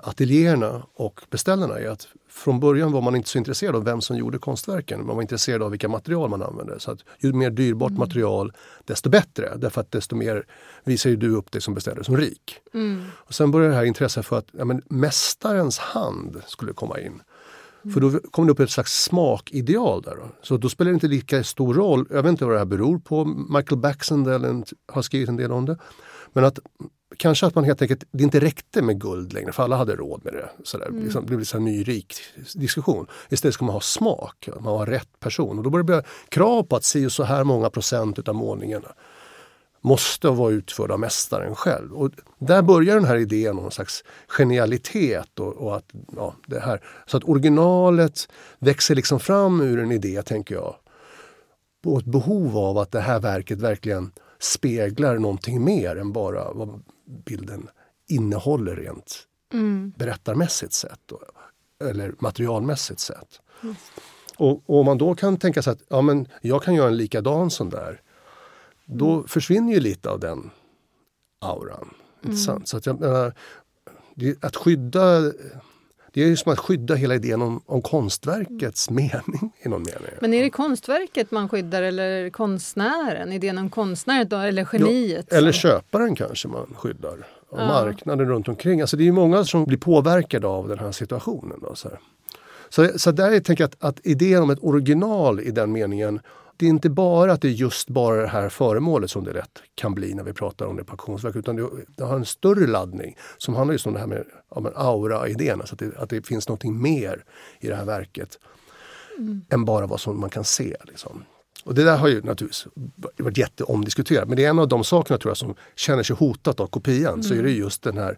ateljéerna 0.04 0.84
och 0.94 1.22
beställarna 1.30 1.80
är 1.80 1.90
att 1.90 2.08
från 2.30 2.60
början 2.60 2.92
var 2.92 3.02
man 3.02 3.16
inte 3.16 3.30
så 3.30 3.38
intresserad 3.38 3.76
av 3.76 3.84
vem 3.84 4.02
som 4.02 4.18
gjorde 4.18 4.38
konstverken. 4.38 5.06
Man 5.06 5.16
var 5.16 5.22
intresserad 5.22 5.64
av 5.64 5.72
vilka 5.72 5.90
material 5.90 6.30
man 6.30 6.44
använde. 6.44 6.80
Så 6.80 6.92
att 6.92 7.00
ju 7.20 7.34
mer 7.34 7.50
dyrbart 7.50 7.90
mm. 7.90 8.00
material 8.00 8.54
desto 8.86 9.10
bättre. 9.10 9.58
Därför 9.58 9.82
att 9.82 9.92
desto 9.92 10.16
mer 10.16 10.46
visar 10.84 11.10
ju 11.10 11.16
du 11.16 11.30
upp 11.30 11.52
dig 11.52 11.62
som 11.62 11.74
beställare 11.74 12.04
som 12.04 12.18
rik. 12.18 12.60
Mm. 12.74 13.04
Och 13.16 13.34
sen 13.34 13.52
började 13.52 13.74
det 13.74 13.78
här 13.78 13.86
intresset 13.86 14.26
för 14.26 14.38
att 14.38 14.48
ja, 14.52 14.66
men, 14.66 14.82
mästarens 14.90 15.78
hand 15.78 16.42
skulle 16.48 16.74
komma 16.74 17.00
in. 17.00 17.22
För 17.94 18.00
då 18.00 18.20
kom 18.32 18.46
det 18.46 18.52
upp 18.52 18.60
ett 18.60 18.72
slags 18.72 19.04
smakideal 19.04 20.02
där. 20.02 20.16
Då. 20.16 20.30
Så 20.42 20.58
då 20.58 20.70
spelar 20.70 20.92
det 20.92 20.94
inte 20.94 21.08
lika 21.08 21.44
stor 21.44 21.74
roll, 21.74 22.08
jag 22.10 22.24
vet 22.24 22.30
inte 22.30 22.46
vad 22.46 22.54
det 22.54 22.58
här 22.58 22.66
beror 22.66 23.00
på, 23.00 23.26
Michael 23.26 23.82
Baxendale 23.82 24.64
har 24.88 25.02
skrivit 25.02 25.30
en 25.30 25.38
del 25.38 25.52
om 25.52 25.66
det. 25.66 25.78
Men 26.34 26.46
att 26.46 26.60
kanske 27.18 27.46
att 27.46 27.56
man 27.56 27.64
helt 27.64 27.82
enkelt, 27.82 28.04
det 28.12 28.24
inte 28.24 28.40
räckte 28.40 28.82
med 28.82 29.02
guld 29.02 29.34
längre 29.34 29.52
för 29.52 29.64
alla 29.64 29.76
hade 29.76 29.96
råd 29.96 30.22
med 30.24 30.34
det. 30.34 30.50
Sådär. 30.64 30.88
Mm. 30.88 31.04
Liksom, 31.04 31.26
det 31.26 31.36
blev 31.36 31.56
en 31.56 31.66
ny 31.66 31.84
rik 31.84 32.16
diskussion. 32.54 33.08
Istället 33.30 33.54
ska 33.54 33.66
man 33.66 33.74
ha 33.74 33.82
smak, 33.82 34.50
man 34.60 34.78
har 34.78 34.86
rätt 34.86 35.20
person. 35.20 35.58
Och 35.58 35.64
då 35.64 35.70
börjar 35.70 35.84
det 35.84 35.94
bli 35.94 36.02
krav 36.30 36.64
på 36.64 36.76
att 36.76 36.84
se 36.84 37.10
så 37.10 37.24
här 37.24 37.44
många 37.44 37.70
procent 37.70 38.20
utav 38.20 38.36
målningarna 38.36 38.96
måste 39.86 40.30
vara 40.30 40.52
utförd 40.52 40.92
av 40.92 41.00
mästaren 41.00 41.56
själv. 41.56 41.94
Och 41.94 42.12
där 42.40 42.62
börjar 42.62 42.96
den 42.96 43.06
här 43.06 43.16
idén 43.16 43.58
om 43.58 43.64
någon 43.64 43.72
slags 43.72 44.04
genialitet. 44.28 45.40
Och, 45.40 45.54
och, 45.54 45.76
att, 45.76 45.86
ja, 46.16 46.36
det 46.48 46.60
här. 46.60 46.82
Så 47.06 47.18
att 47.18 47.24
originalet 47.24 48.28
växer 48.60 48.96
liksom 48.96 49.20
fram 49.20 49.62
ur 49.62 49.80
en 49.80 49.92
idé, 49.92 50.22
tänker 50.22 50.56
jag, 50.56 50.76
på 51.84 51.98
ett 51.98 52.06
behov 52.06 52.58
av 52.58 52.78
att 52.78 52.92
det 52.92 53.00
här 53.00 53.20
verket 53.20 53.60
verkligen 53.60 54.12
speglar 54.40 55.18
någonting 55.18 55.64
mer 55.64 55.96
än 55.96 56.14
bara 56.14 56.54
vad 56.54 56.84
bilden 57.06 57.70
innehåller 58.08 58.76
rent 58.76 59.28
mm. 59.54 59.94
berättarmässigt 59.98 60.74
sett. 60.74 61.12
Eller 61.84 62.16
materialmässigt 62.20 63.00
sett. 63.00 63.42
Mm. 63.64 63.76
Och, 64.38 64.70
och, 64.70 64.80
om 64.80 64.86
man 64.86 64.98
då 64.98 65.16
kan 65.16 65.38
tänka 65.38 65.62
sig 65.62 65.74
att 65.74 65.82
ja, 65.88 66.02
men 66.02 66.28
jag 66.42 66.64
kan 66.64 66.76
göra 66.76 66.88
en 66.88 66.98
likadan 66.98 67.52
sån 67.52 67.70
där 67.70 68.02
då 68.86 69.14
mm. 69.14 69.28
försvinner 69.28 69.74
ju 69.74 69.80
lite 69.80 70.10
av 70.10 70.20
den 70.20 70.52
auran. 71.42 71.94
Mm. 72.24 72.66
Så 72.66 72.78
att 72.78 72.86
jag 72.86 73.00
menar, 73.00 73.34
att 74.42 74.56
skydda 74.56 75.32
det 76.16 76.24
är 76.24 76.28
ju 76.28 76.38
som 76.38 76.52
att 76.52 76.60
skydda 76.60 76.96
hela 76.96 77.16
idén 77.16 77.42
om, 77.42 77.62
om 77.66 77.82
konstverkets 77.82 78.90
mening 78.90 79.54
i 79.60 79.70
någon 79.70 79.84
mening. 79.84 80.12
Men 80.22 80.34
är 80.34 80.44
det 80.44 80.50
konstverket 80.50 81.32
man 81.32 81.50
skyddar 81.50 81.82
eller 81.82 82.30
konstnären? 82.30 83.32
Idén 83.32 83.58
om 83.58 83.70
konstnäret 83.70 84.30
då, 84.30 84.38
eller 84.38 84.68
geniet? 84.74 85.28
Ja, 85.30 85.38
eller 85.38 85.52
köparen 85.52 86.16
kanske 86.16 86.48
man 86.48 86.74
skyddar. 86.78 87.28
Och 87.50 87.60
ja. 87.60 87.68
marknaden 87.68 88.28
runt 88.28 88.48
omkring. 88.48 88.82
Alltså 88.82 88.98
det 88.98 89.08
är 89.08 89.12
många 89.12 89.44
som 89.44 89.66
blir 89.66 89.78
påverkade 89.78 90.48
av 90.48 90.68
den 90.68 90.80
här 90.80 90.92
situationen. 90.92 91.60
Då, 91.62 91.76
så, 91.76 91.90
så, 92.70 93.00
så 93.00 93.12
där 93.12 93.40
tänker 93.40 93.64
jag 93.64 93.68
att, 93.68 93.84
att 93.84 94.06
idén 94.06 94.44
om 94.44 94.50
ett 94.50 94.60
original 94.64 95.40
i 95.40 95.52
den 95.52 95.72
meningen 95.72 96.20
det 96.58 96.66
är 96.66 96.70
inte 96.70 96.90
bara 96.90 97.34
att 97.34 97.42
det 97.42 97.48
är 97.48 97.52
just 97.52 97.90
bara 97.90 98.22
det 98.22 98.28
här 98.28 98.50
föremålet 98.50 99.12
som 99.12 99.24
det 99.24 99.34
lätt 99.34 99.62
kan 99.76 99.96
bli 99.96 100.14
när 100.14 100.24
vi 100.24 100.34
pratar 100.34 100.66
om 100.66 100.76
det 100.76 100.84
på 100.84 100.92
auktionsverk 100.92 101.36
utan 101.36 101.56
det, 101.56 101.70
det, 101.98 102.04
har 102.04 102.16
en 102.16 102.26
större 102.26 102.68
laddning 102.68 103.18
som 103.38 103.56
handlar 103.56 103.74
just 103.74 103.88
om 103.88 103.94
det 103.94 104.00
här 104.00 104.08
med 104.08 104.24
ja, 104.56 104.72
aura-idén, 104.76 105.60
alltså 105.60 105.76
att 105.76 105.80
det, 105.80 105.98
att 105.98 106.10
det 106.10 106.28
finns 106.28 106.48
någonting 106.48 106.82
mer 106.82 107.24
i 107.60 107.68
det 107.68 107.76
här 107.76 107.86
verket 107.86 108.40
mm. 109.18 109.46
än 109.50 109.66
bara 109.66 109.88
vad 109.88 110.00
som 110.00 110.20
man 110.20 110.30
kan 110.30 110.44
se. 110.44 110.76
Liksom. 110.84 111.24
Och 111.64 111.76
det 111.76 111.84
där 111.84 111.98
har 111.98 112.08
ju 112.08 112.22
naturligtvis 112.22 112.68
varit 113.18 113.38
jätteomdiskuterat 113.38 114.28
men 114.28 114.38
det 114.38 114.46
är 114.46 114.50
en 114.50 114.60
av 114.60 114.68
de 114.68 114.84
sakerna 114.84 115.18
tror 115.18 115.30
jag 115.30 115.38
som 115.38 115.56
känner 115.76 116.04
sig 116.04 116.16
hotat 116.16 116.60
av 116.60 116.68
kopian 116.68 117.14
mm. 117.14 117.24
så 117.24 117.34
är 117.34 117.44
det 117.44 117.52
just 117.52 117.84
den 117.84 117.98
här 117.98 118.18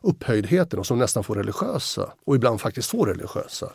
upphöjdheten 0.00 0.78
och 0.78 0.86
som 0.86 0.98
nästan 0.98 1.24
får 1.24 1.34
religiösa 1.34 2.12
och 2.24 2.36
ibland 2.36 2.60
faktiskt 2.60 2.90
får 2.90 3.06
religiösa 3.06 3.72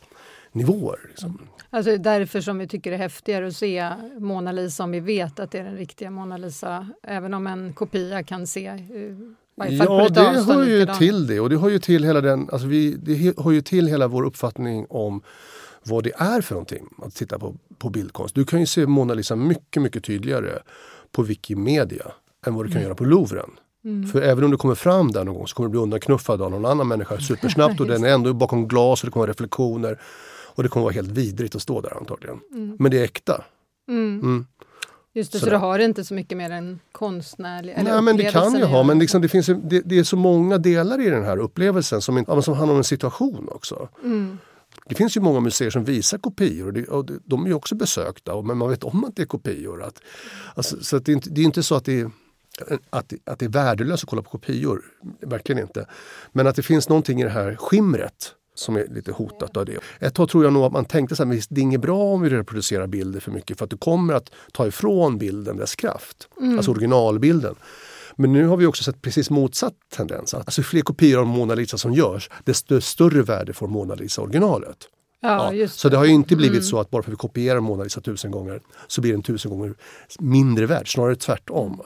nivåer. 0.54 1.00
Liksom. 1.08 1.48
Alltså 1.70 1.98
därför 1.98 2.42
som 2.42 2.58
vi 2.58 2.68
tycker 2.68 2.92
det 2.92 2.98
är 2.98 3.00
häftigare 3.00 3.48
att 3.48 3.56
se 3.56 3.90
Mona 4.18 4.52
Lisa 4.52 4.84
om 4.84 4.92
vi 4.92 5.00
vet 5.00 5.40
att 5.40 5.52
det 5.52 5.60
är 5.60 5.64
den 5.64 5.78
riktiga 5.78 6.12
Mona 6.12 6.38
Lisa. 6.38 6.88
Även 7.04 7.34
om 7.34 7.48
en 7.48 7.74
kopia 7.74 8.24
kan 8.24 8.48
se 8.48 8.68
eh, 8.68 8.78
Ja, 9.56 10.10
det 10.10 10.22
hör 10.24 10.66
ju 10.66 10.86
till 10.86 11.28
det 11.28 11.40
och 11.40 11.50
det 11.50 11.58
hör 11.58 11.70
ju 11.70 11.80
till 11.80 12.04
hela 12.04 12.22
den, 12.22 12.50
alltså 12.52 12.68
vi, 12.68 12.96
det 12.96 13.44
hör 13.44 13.52
ju 13.52 13.62
till 13.62 13.88
hela 13.88 14.08
vår 14.08 14.24
uppfattning 14.24 14.86
om 14.90 15.22
vad 15.84 16.04
det 16.04 16.12
är 16.18 16.42
för 16.42 16.56
någonting 16.56 16.88
att 17.06 17.16
titta 17.16 17.40
på, 17.40 17.56
på 17.78 17.90
bildkonst. 17.90 18.36
Du 18.36 18.46
kan 18.46 18.60
ju 18.60 18.66
se 18.66 18.86
Mona 18.86 19.14
Lisa 19.14 19.36
mycket, 19.36 19.82
mycket 19.82 20.04
tydligare 20.04 20.60
på 21.12 21.24
Wikimedia 21.24 22.06
än 22.46 22.56
vad 22.56 22.66
du 22.66 22.70
kan 22.70 22.78
mm. 22.78 22.84
göra 22.84 22.96
på 22.96 23.06
Louvren. 23.06 23.50
Mm. 23.86 24.08
För 24.08 24.22
även 24.22 24.44
om 24.44 24.52
du 24.52 24.58
kommer 24.58 24.76
fram 24.76 25.12
där 25.12 25.24
någon 25.24 25.36
gång 25.36 25.48
så 25.48 25.56
kommer 25.56 25.68
du 25.68 25.72
bli 25.72 25.80
undanknuffad 25.80 26.42
av 26.42 26.52
någon 26.52 26.66
annan 26.66 26.88
människa 26.88 27.18
supersnabbt 27.20 27.80
och 27.80 27.88
den 27.88 28.04
är 28.04 28.10
ändå 28.10 28.34
bakom 28.34 28.68
glas 28.68 29.04
och 29.04 29.08
det 29.08 29.12
kommer 29.12 29.28
reflektioner. 29.28 30.00
Och 30.56 30.64
det 30.64 30.70
kommer 30.70 30.84
vara 30.84 30.94
helt 30.94 31.12
vidrigt 31.12 31.56
att 31.56 31.62
stå 31.62 31.82
där 31.82 31.98
antagligen. 31.98 32.40
Mm. 32.54 32.76
Men 32.80 32.92
det 32.92 33.00
är 33.00 33.04
äkta. 33.04 33.44
Mm. 33.88 34.20
Mm. 34.20 34.46
Just 35.16 35.32
det, 35.32 35.40
så, 35.40 35.46
så 35.46 35.52
det 35.52 35.58
har 35.58 35.80
inte 35.80 36.04
så 36.04 36.14
mycket 36.14 36.38
mer 36.38 36.50
än 36.50 36.80
konstnärlig 36.92 37.76
Nej, 37.84 38.02
men 38.02 38.18
det 38.18 38.32
kan 38.32 38.56
ju 38.56 38.64
ha, 38.64 38.84
men 38.84 39.00
liksom 39.00 39.22
det, 39.22 39.30
finns, 39.30 39.46
det, 39.46 39.82
det, 39.86 40.00
är 40.00 40.04
så 40.04 40.18
många 40.18 40.58
delar 40.58 41.02
i 41.02 41.10
den 41.10 41.24
här 41.24 41.38
upplevelsen 41.38 42.02
som, 42.02 42.26
som 42.44 42.54
handlar 42.54 42.74
om 42.74 42.78
en 42.78 42.84
situation 42.84 43.50
också. 43.52 43.90
Mm. 44.04 44.38
Det 44.86 44.96
finns 44.96 45.18
ju 45.18 45.22
många 45.22 45.40
museer 45.40 45.70
som 45.70 45.84
visar 45.84 46.18
kopior 46.18 46.68
och, 46.68 46.74
det, 46.74 46.88
och 46.88 47.06
de 47.26 47.44
är 47.44 47.48
ju 47.48 47.54
också 47.54 47.76
besökta 47.76 48.42
men 48.42 48.58
man 48.58 48.70
vet 48.70 48.84
om 48.84 49.04
att 49.04 49.16
det 49.16 49.22
är 49.22 49.26
kopior. 49.26 49.84
Att, 49.84 50.02
alltså, 50.56 50.84
så 50.84 50.98
att 50.98 51.06
det, 51.06 51.12
är 51.12 51.14
inte, 51.14 51.30
det 51.30 51.42
är 51.42 51.46
inte 51.46 51.64
så 51.64 51.76
att 51.76 51.86
det 51.86 52.00
är 52.00 52.12
att, 52.90 53.14
att 53.26 53.40
det 53.40 53.46
är 53.46 53.50
värdelöst 53.50 54.04
att 54.04 54.10
kolla 54.10 54.22
på 54.22 54.30
kopior, 54.30 54.82
verkligen 55.22 55.62
inte. 55.62 55.88
Men 56.32 56.48
att 56.48 56.56
det 56.56 56.64
finns 56.64 56.90
någonting 56.90 57.22
i 57.22 57.24
det 57.24 57.30
här 57.30 57.56
skimret 57.56 58.36
som 58.56 58.76
är 58.76 58.88
lite 58.88 59.12
hotat 59.12 59.58
av 59.58 59.66
det. 59.66 59.80
Ett 60.00 60.14
tag 60.14 60.30
tror 60.30 60.44
jag 60.44 60.54
nog 60.54 60.64
att 60.64 60.72
man 60.72 60.86
tänkte 60.86 61.24
att 61.24 61.30
det 61.50 61.62
är 61.62 61.64
inget 61.64 61.82
bra 61.82 62.04
om 62.04 62.22
vi 62.22 62.30
reproducerar 62.30 62.88
bilder 62.88 63.20
för 63.20 63.32
mycket 63.32 63.58
för 63.58 63.64
att 63.66 63.72
det 63.72 63.78
kommer 63.78 64.14
att 64.14 64.32
ta 64.52 64.68
ifrån 64.68 65.18
bilden 65.18 65.58
dess 65.58 65.76
kraft. 65.76 66.28
Mm. 66.40 66.58
Alltså 66.58 66.72
originalbilden. 66.72 67.56
Men 68.16 68.34
nu 68.34 68.48
har 68.48 68.58
vi 68.58 68.66
också 68.66 68.84
sett 68.84 69.02
precis 69.02 69.30
motsatt 69.30 69.74
tendens. 69.96 70.34
Alltså 70.34 70.64
fler 70.64 70.82
kopior 70.82 71.20
av 71.20 71.28
Mona 71.28 71.56
Lisa 71.56 71.78
som 71.78 71.94
görs, 71.94 72.30
desto 72.44 72.82
större 72.82 73.22
värde 73.22 73.54
får 73.54 73.68
Mona 73.68 73.96
Lisa 73.96 74.22
originalet. 74.22 74.78
Ja, 75.22 75.54
ja. 75.54 75.68
Så 75.68 75.90
det 75.90 75.98
har 75.98 76.06
inte 76.06 76.36
blivit 76.36 76.54
mm. 76.54 76.64
så 76.64 76.80
att 76.80 76.90
bara 76.90 77.04
för 77.04 77.10
att 77.10 77.14
vi 77.14 77.18
kopierar 77.18 77.60
Mona 77.60 77.84
Lisa 77.84 78.02
tusen 78.02 78.32
gånger 78.32 78.62
så 78.88 79.02
blir 79.02 79.12
den 79.12 79.22
tusen 79.22 79.52
gånger 79.52 79.74
mindre 80.20 80.66
värd, 80.66 80.94
snarare 80.94 81.16
tvärtom. 81.16 81.82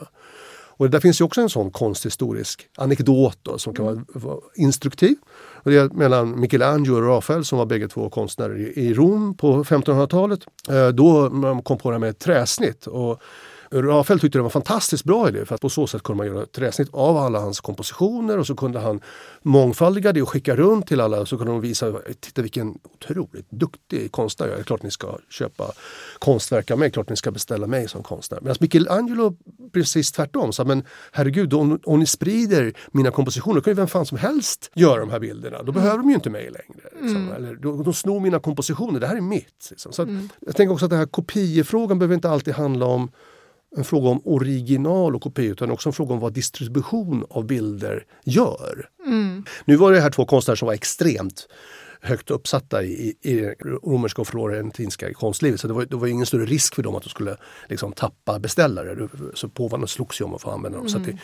Och 0.78 0.90
där 0.90 1.00
finns 1.00 1.20
ju 1.20 1.24
också 1.24 1.40
en 1.40 1.50
sån 1.50 1.70
konsthistorisk 1.70 2.68
anekdot 2.76 3.38
då, 3.42 3.58
som 3.58 3.74
kan 3.74 3.84
vara, 3.84 4.04
vara 4.08 4.38
instruktiv. 4.54 5.16
Och 5.62 5.70
det 5.70 5.76
är 5.76 5.88
mellan 5.88 6.40
Michelangelo 6.40 6.96
och 6.96 7.06
Rafael 7.06 7.44
som 7.44 7.58
var 7.58 7.66
bägge 7.66 7.88
två 7.88 8.10
konstnärer 8.10 8.78
i, 8.78 8.94
Rom 8.94 9.36
på 9.36 9.64
1500-talet. 9.64 10.40
Eh, 10.68 10.88
då 10.88 11.30
man 11.30 11.62
kom 11.62 11.78
på 11.78 11.90
det 11.90 11.94
här 11.94 12.00
med 12.00 12.18
träsnitt. 12.18 12.86
Och 12.86 13.22
Rafael 13.70 14.20
tyckte 14.20 14.38
det 14.38 14.42
var 14.42 14.48
en 14.48 14.50
fantastiskt 14.50 15.04
bra 15.04 15.28
idé 15.28 15.44
för 15.44 15.54
att 15.54 15.60
på 15.60 15.68
så 15.68 15.86
sätt 15.86 16.02
kunde 16.02 16.16
man 16.16 16.26
göra 16.26 16.42
ett 16.42 16.52
träsnitt 16.52 16.88
av 16.92 17.16
alla 17.16 17.40
hans 17.40 17.60
kompositioner 17.60 18.38
och 18.38 18.46
så 18.46 18.54
kunde 18.54 18.80
han 18.80 19.00
mångfaldiga 19.42 20.12
det 20.12 20.22
och 20.22 20.28
skicka 20.28 20.56
runt 20.56 20.86
till 20.86 21.00
alla 21.00 21.20
och 21.20 21.28
så 21.28 21.36
kunde 21.36 21.52
de 21.52 21.60
visa, 21.60 21.92
titta 22.20 22.42
vilken 22.42 22.78
otroligt 22.82 23.50
duktig 23.50 24.12
konstnär 24.12 24.48
jag 24.48 24.58
är. 24.58 24.62
Klart 24.62 24.82
ni 24.82 24.90
ska 24.90 25.18
köpa 25.28 25.72
konstverk 26.18 26.70
av 26.70 26.78
mig, 26.78 26.90
klart 26.90 27.08
ni 27.08 27.16
ska 27.16 27.30
beställa 27.30 27.66
mig 27.66 27.88
som 27.88 28.02
konstnär. 28.02 28.40
Medan 28.40 28.56
Michelangelo 28.60 29.36
precis 29.72 30.12
tvärtom 30.12 30.52
sa, 30.52 30.64
men 30.64 30.82
herregud 31.12 31.54
om, 31.54 31.80
om 31.84 32.00
ni 32.00 32.06
sprider 32.06 32.72
mina 32.90 33.10
kompositioner 33.10 33.60
kan 33.60 33.70
ju 33.70 33.74
vem 33.74 33.88
fan 33.88 34.06
som 34.06 34.18
helst 34.18 34.70
göra 34.74 35.00
de 35.00 35.10
här 35.10 35.20
bilderna. 35.20 35.56
Då 35.56 35.62
mm. 35.62 35.74
behöver 35.74 35.98
de 35.98 36.08
ju 36.08 36.14
inte 36.14 36.30
mig 36.30 36.44
längre. 36.44 36.88
Liksom. 37.00 37.16
Mm. 37.16 37.32
Eller, 37.32 37.54
de, 37.54 37.82
de 37.82 37.94
snor 37.94 38.20
mina 38.20 38.40
kompositioner, 38.40 39.00
det 39.00 39.06
här 39.06 39.16
är 39.16 39.20
mitt. 39.20 39.68
Liksom. 39.70 39.92
Så 39.92 40.02
mm. 40.02 40.28
Jag 40.40 40.56
tänker 40.56 40.72
också 40.72 40.84
att 40.84 40.90
den 40.90 40.98
här 40.98 41.06
kopiefrågan 41.06 41.98
behöver 41.98 42.14
inte 42.14 42.30
alltid 42.30 42.54
handla 42.54 42.86
om 42.86 43.10
en 43.76 43.84
fråga 43.84 44.08
om 44.08 44.20
original 44.24 45.16
och 45.16 45.22
kopia 45.22 45.50
utan 45.50 45.70
också 45.70 45.88
en 45.88 45.92
fråga 45.92 46.14
om 46.14 46.20
vad 46.20 46.32
distribution 46.32 47.24
av 47.30 47.46
bilder 47.46 48.04
gör. 48.24 48.88
Mm. 49.06 49.44
Nu 49.64 49.76
var 49.76 49.92
det 49.92 50.00
här 50.00 50.10
två 50.10 50.24
konstnärer 50.24 50.56
som 50.56 50.66
var 50.66 50.74
extremt 50.74 51.48
högt 52.00 52.30
uppsatta 52.30 52.82
i, 52.82 53.14
i 53.22 53.40
romerska 53.82 54.22
och 54.22 54.28
florentinska 54.28 55.14
konstlivet. 55.14 55.60
Så 55.60 55.68
det 55.68 55.74
var, 55.74 55.84
det 55.84 55.96
var 55.96 56.06
ingen 56.06 56.26
större 56.26 56.44
risk 56.44 56.74
för 56.74 56.82
dem 56.82 56.96
att 56.96 57.02
de 57.02 57.08
skulle 57.08 57.36
liksom, 57.68 57.92
tappa 57.92 58.38
beställare. 58.38 59.08
Så 59.34 59.48
påvarna 59.48 59.86
slogs 59.86 60.20
ju 60.20 60.24
om 60.24 60.34
att 60.34 60.42
få 60.42 60.50
använda 60.50 60.78
dem. 60.78 60.86
Mm. 60.86 61.02
Det, 61.02 61.18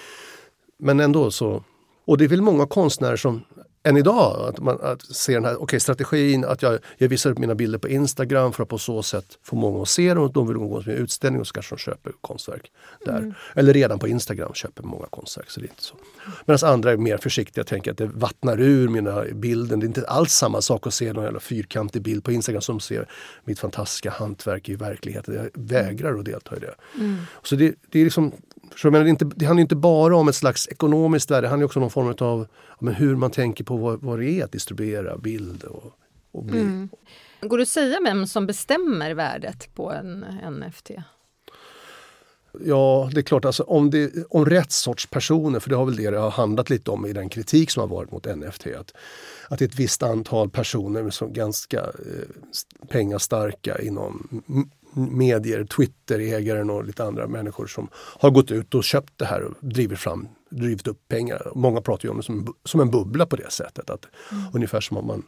men 0.79 1.01
ändå 1.01 1.31
så... 1.31 1.65
Och 2.07 2.19
det 2.19 2.25
är 2.25 2.29
väl 2.29 2.43
många 2.43 2.67
konstnärer 2.67 3.17
som 3.17 3.45
än 3.85 3.97
idag. 3.97 4.49
Att 4.49 4.61
man 4.61 4.79
att 4.83 5.03
se 5.03 5.35
den 5.35 5.45
här 5.45 5.63
okay, 5.63 5.81
strategin 5.81 6.45
att 6.45 6.63
jag, 6.63 6.79
jag 6.99 7.09
visar 7.09 7.31
upp 7.31 7.39
mina 7.39 7.55
bilder 7.55 7.79
på 7.79 7.89
Instagram 7.89 8.53
för 8.53 8.63
att 8.63 8.69
på 8.69 8.79
så 8.79 9.03
sätt 9.03 9.39
få 9.43 9.57
många 9.57 9.83
att 9.83 9.89
se 9.89 10.15
dem. 10.15 10.31
De 10.35 10.49
vill 10.49 10.57
gå 10.57 10.83
på 10.83 10.91
en 10.91 10.97
utställning 10.97 11.41
och 11.41 11.47
så 11.47 11.53
kanske 11.53 11.75
de 11.75 11.79
köper 11.79 12.13
konstverk 12.21 12.73
där. 13.05 13.19
Mm. 13.19 13.35
Eller 13.55 13.73
redan 13.73 13.99
på 13.99 14.09
Instagram 14.09 14.55
köper 14.55 14.83
många 14.83 15.07
konstverk. 15.11 15.51
Så 15.51 15.61
det 15.61 15.67
är 15.67 15.69
inte 15.69 15.83
så. 15.83 15.95
Medan 16.47 16.71
andra 16.71 16.93
är 16.93 16.97
mer 16.97 17.17
försiktiga 17.17 17.63
och 17.63 17.69
tänker 17.69 17.91
att 17.91 17.99
det 17.99 18.07
vattnar 18.07 18.61
ur 18.61 18.89
mina 18.89 19.25
bilder. 19.33 19.77
Det 19.77 19.85
är 19.85 19.87
inte 19.87 20.07
alls 20.07 20.33
samma 20.33 20.63
sak 20.63 20.87
att 20.87 20.95
se 20.95 21.13
någon 21.13 21.25
jävla 21.25 21.41
fyrkantig 21.41 22.03
bild 22.03 22.25
på 22.25 22.33
Instagram 22.33 22.63
som 22.63 22.81
ser 22.81 23.09
mitt 23.45 23.59
fantastiska 23.59 24.11
hantverk 24.11 24.69
i 24.69 24.75
verkligheten. 24.75 25.35
Jag 25.35 25.51
vägrar 25.55 26.19
att 26.19 26.25
delta 26.25 26.57
i 26.57 26.61
det. 26.61 26.75
Mm. 26.99 27.17
Så 27.43 27.57
det, 27.57 27.75
det 27.91 28.01
är 28.01 28.05
liksom 28.05 28.33
så 28.77 28.91
men 28.91 29.05
det, 29.05 29.11
inte, 29.11 29.25
det 29.37 29.47
handlar 29.47 29.61
inte 29.61 29.77
bara 29.77 30.17
om 30.17 30.29
ett 30.29 30.35
slags 30.35 30.69
ekonomiskt 30.69 31.31
värde, 31.31 31.41
det 31.41 31.49
handlar 31.49 31.65
också 31.65 31.79
om 31.79 31.83
någon 31.83 31.91
form 31.91 32.29
av 32.29 32.47
men 32.81 32.95
hur 32.95 33.17
man 33.17 33.31
tänker 33.31 33.65
på 33.65 33.77
vad, 33.77 34.03
vad 34.03 34.19
det 34.19 34.31
är 34.31 34.45
att 34.45 34.53
distribuera 34.53 35.19
bild. 35.19 35.65
Och, 35.65 35.99
och 36.33 36.45
bli. 36.45 36.61
Mm. 36.61 36.89
Går 37.41 37.59
det 37.59 37.63
att 37.63 37.69
säga 37.69 37.99
vem 38.05 38.27
som 38.27 38.47
bestämmer 38.47 39.15
värdet 39.15 39.75
på 39.75 39.93
en 39.93 40.25
NFT? 40.51 40.91
Ja, 42.61 43.11
det 43.13 43.21
är 43.21 43.23
klart, 43.23 43.45
alltså, 43.45 43.63
om, 43.63 43.91
det, 43.91 44.13
om 44.31 44.47
rätt 44.47 44.73
sorts 44.73 45.07
personer, 45.07 45.61
för 45.61 45.71
det 45.71 45.77
har 45.77 45.85
väl 45.85 45.97
det 45.97 46.11
det 46.11 46.19
har 46.19 46.31
handlat 46.31 46.71
lite 46.71 46.91
om 46.91 47.07
i 47.07 47.13
den 47.13 47.29
kritik 47.29 47.71
som 47.71 47.81
har 47.81 47.89
varit 47.89 48.11
mot 48.11 48.37
NFT. 48.37 48.67
Att, 48.67 48.95
att 49.49 49.59
det 49.59 49.65
är 49.65 49.69
ett 49.69 49.79
visst 49.79 50.03
antal 50.03 50.51
personer 50.51 51.11
som 51.11 51.33
ganska 51.33 51.81
eh, 51.81 52.87
pengastarka 52.89 53.79
inom 53.79 54.43
medier, 54.95 55.65
Twitter-ägaren 55.65 56.71
och 56.71 56.85
lite 56.85 57.05
andra 57.05 57.27
människor 57.27 57.67
som 57.67 57.89
har 57.95 58.31
gått 58.31 58.51
ut 58.51 58.75
och 58.75 58.85
köpt 58.85 59.13
det 59.17 59.25
här 59.25 59.43
och 59.43 59.55
drivit 59.61 59.99
fram 59.99 60.29
drivit 60.55 60.87
upp 60.87 61.09
pengar. 61.09 61.53
Många 61.55 61.81
pratar 61.81 62.05
ju 62.05 62.11
om 62.11 62.17
det 62.17 62.23
som, 62.23 62.55
som 62.65 62.81
en 62.81 62.91
bubbla 62.91 63.27
på 63.27 63.37
det 63.37 63.51
sättet. 63.51 63.91
Att, 63.91 64.07
mm. 64.33 64.45
Ungefär 64.53 64.81
som 64.81 64.97
om 64.97 65.07
man 65.07 65.23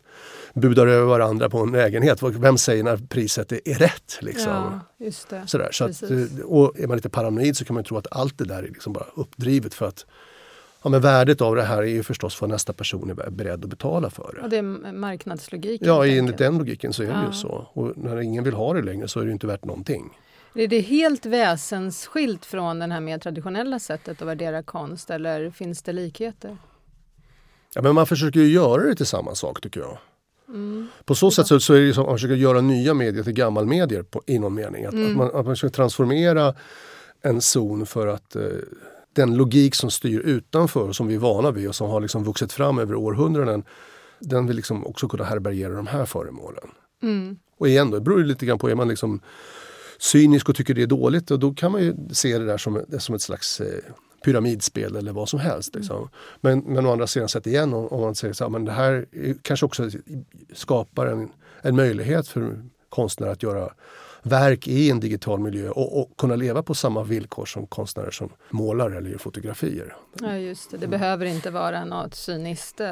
budar 0.54 0.86
över 0.86 1.06
varandra 1.06 1.50
på 1.50 1.58
en 1.58 1.72
lägenhet. 1.72 2.22
Vem 2.22 2.58
säger 2.58 2.84
när 2.84 2.96
priset 2.96 3.52
är, 3.52 3.60
är 3.64 3.74
rätt? 3.74 4.18
Liksom. 4.20 4.80
Ja. 4.98 5.46
Sådär. 5.46 5.68
Så 5.72 5.84
att, 5.84 6.02
och 6.44 6.80
är 6.80 6.86
man 6.86 6.96
lite 6.96 7.08
paranoid 7.08 7.56
så 7.56 7.64
kan 7.64 7.74
man 7.74 7.84
tro 7.84 7.96
att 7.96 8.06
allt 8.10 8.38
det 8.38 8.44
där 8.44 8.62
är 8.62 8.68
liksom 8.68 8.92
bara 8.92 9.06
uppdrivet 9.14 9.74
för 9.74 9.86
att 9.86 10.06
Ja, 10.86 10.90
men 10.90 11.00
värdet 11.00 11.40
av 11.40 11.56
det 11.56 11.62
här 11.62 11.82
är 11.82 11.86
ju 11.86 12.02
förstås 12.02 12.40
vad 12.40 12.50
nästa 12.50 12.72
person 12.72 13.10
är 13.10 13.30
beredd 13.30 13.64
att 13.64 13.70
betala 13.70 14.10
för 14.10 14.32
det. 14.36 14.42
Och 14.42 14.50
det 14.50 14.56
är 14.56 14.92
marknadslogiken? 14.92 15.88
Ja, 15.88 16.06
enligt 16.06 16.38
den 16.38 16.58
logiken 16.58 16.92
så 16.92 17.02
är 17.02 17.06
ja. 17.06 17.14
det 17.14 17.26
ju 17.26 17.32
så. 17.32 17.68
Och 17.72 17.92
när 17.96 18.20
ingen 18.20 18.44
vill 18.44 18.54
ha 18.54 18.74
det 18.74 18.82
längre 18.82 19.08
så 19.08 19.20
är 19.20 19.24
det 19.24 19.32
inte 19.32 19.46
värt 19.46 19.64
någonting. 19.64 20.18
Är 20.54 20.66
det 20.66 20.80
helt 20.80 21.26
väsensskilt 21.26 22.44
från 22.44 22.78
det 22.78 22.86
här 22.86 23.00
mer 23.00 23.18
traditionella 23.18 23.78
sättet 23.78 24.22
att 24.22 24.28
värdera 24.28 24.62
konst 24.62 25.10
eller 25.10 25.50
finns 25.50 25.82
det 25.82 25.92
likheter? 25.92 26.58
Ja, 27.74 27.82
men 27.82 27.94
man 27.94 28.06
försöker 28.06 28.40
ju 28.40 28.48
göra 28.48 28.82
det 28.82 28.94
till 28.94 29.06
samma 29.06 29.34
sak 29.34 29.60
tycker 29.60 29.80
jag. 29.80 29.98
Mm. 30.48 30.88
På 31.04 31.14
så 31.14 31.30
sätt 31.30 31.46
så, 31.46 31.60
så, 31.60 31.74
är 31.74 31.80
det 31.80 31.94
som 31.94 32.02
att 32.02 32.08
man 32.08 32.16
försöker 32.16 32.34
göra 32.34 32.60
nya 32.60 32.94
medier 32.94 33.22
till 33.22 33.32
gammalmedier 33.32 34.02
på, 34.02 34.22
i 34.26 34.38
någon 34.38 34.54
mening. 34.54 34.84
Att, 34.84 34.92
mm. 34.92 35.10
att, 35.10 35.16
man, 35.16 35.26
att 35.26 35.34
man 35.34 35.44
försöker 35.44 35.74
transformera 35.74 36.54
en 37.22 37.40
zon 37.40 37.86
för 37.86 38.06
att 38.06 38.36
eh, 38.36 38.42
den 39.16 39.36
logik 39.36 39.74
som 39.74 39.90
styr 39.90 40.20
utanför 40.20 40.92
som 40.92 41.06
vi 41.06 41.14
är 41.14 41.18
vana 41.18 41.50
vid 41.50 41.68
och 41.68 41.74
som 41.74 41.90
har 41.90 42.00
liksom 42.00 42.24
vuxit 42.24 42.52
fram 42.52 42.78
över 42.78 42.94
århundraden 42.94 43.64
den 44.18 44.46
vill 44.46 44.56
liksom 44.56 44.86
också 44.86 45.08
kunna 45.08 45.24
härbärgera 45.24 45.74
de 45.74 45.86
här 45.86 46.06
föremålen. 46.06 46.64
Mm. 47.02 47.36
Och 47.58 47.68
igen 47.68 47.90
då, 47.90 47.96
det 47.96 48.04
beror 48.04 48.24
lite 48.24 48.46
grann 48.46 48.58
på, 48.58 48.70
är 48.70 48.74
man 48.74 48.88
liksom 48.88 49.20
cynisk 49.98 50.48
och 50.48 50.56
tycker 50.56 50.74
det 50.74 50.82
är 50.82 50.86
dåligt 50.86 51.30
och 51.30 51.38
då 51.38 51.54
kan 51.54 51.72
man 51.72 51.82
ju 51.82 51.94
se 52.10 52.38
det 52.38 52.46
där 52.46 52.58
som, 52.58 52.84
som 52.98 53.14
ett 53.14 53.22
slags 53.22 53.60
eh, 53.60 53.78
pyramidspel 54.24 54.96
eller 54.96 55.12
vad 55.12 55.28
som 55.28 55.40
helst. 55.40 55.74
Liksom. 55.74 55.96
Mm. 55.96 56.08
Men, 56.40 56.74
men 56.74 56.86
å 56.86 56.92
andra 56.92 57.06
sidan 57.06 57.28
sett 57.28 57.46
igen 57.46 57.74
om, 57.74 57.86
om 57.86 58.00
man 58.00 58.14
säger 58.14 58.34
så 58.34 58.44
här, 58.44 58.50
men 58.50 58.64
det 58.64 58.72
här 58.72 59.06
kanske 59.42 59.66
också 59.66 59.90
skapar 60.52 61.06
en, 61.06 61.28
en 61.62 61.76
möjlighet 61.76 62.28
för 62.28 62.62
konstnärer 62.88 63.32
att 63.32 63.42
göra 63.42 63.72
verk 64.26 64.68
i 64.68 64.90
en 64.90 65.00
digital 65.00 65.40
miljö 65.40 65.70
och, 65.70 66.00
och, 66.00 66.16
kunna 66.16 66.36
leva 66.36 66.62
på 66.62 66.74
samma 66.74 67.02
villkor 67.02 67.46
som 67.46 67.66
konstnärer 67.66 68.10
som 68.10 68.32
målar 68.50 68.90
eller 68.90 69.10
gör 69.10 69.18
fotografier. 69.18 69.96
Ja 70.20 70.36
just 70.36 70.70
det, 70.70 70.76
det 70.76 70.86
behöver 70.86 71.26
inte 71.26 71.50
vara 71.50 71.84
något 71.84 72.14
cyniskt 72.14 72.80
eh, 72.80 72.88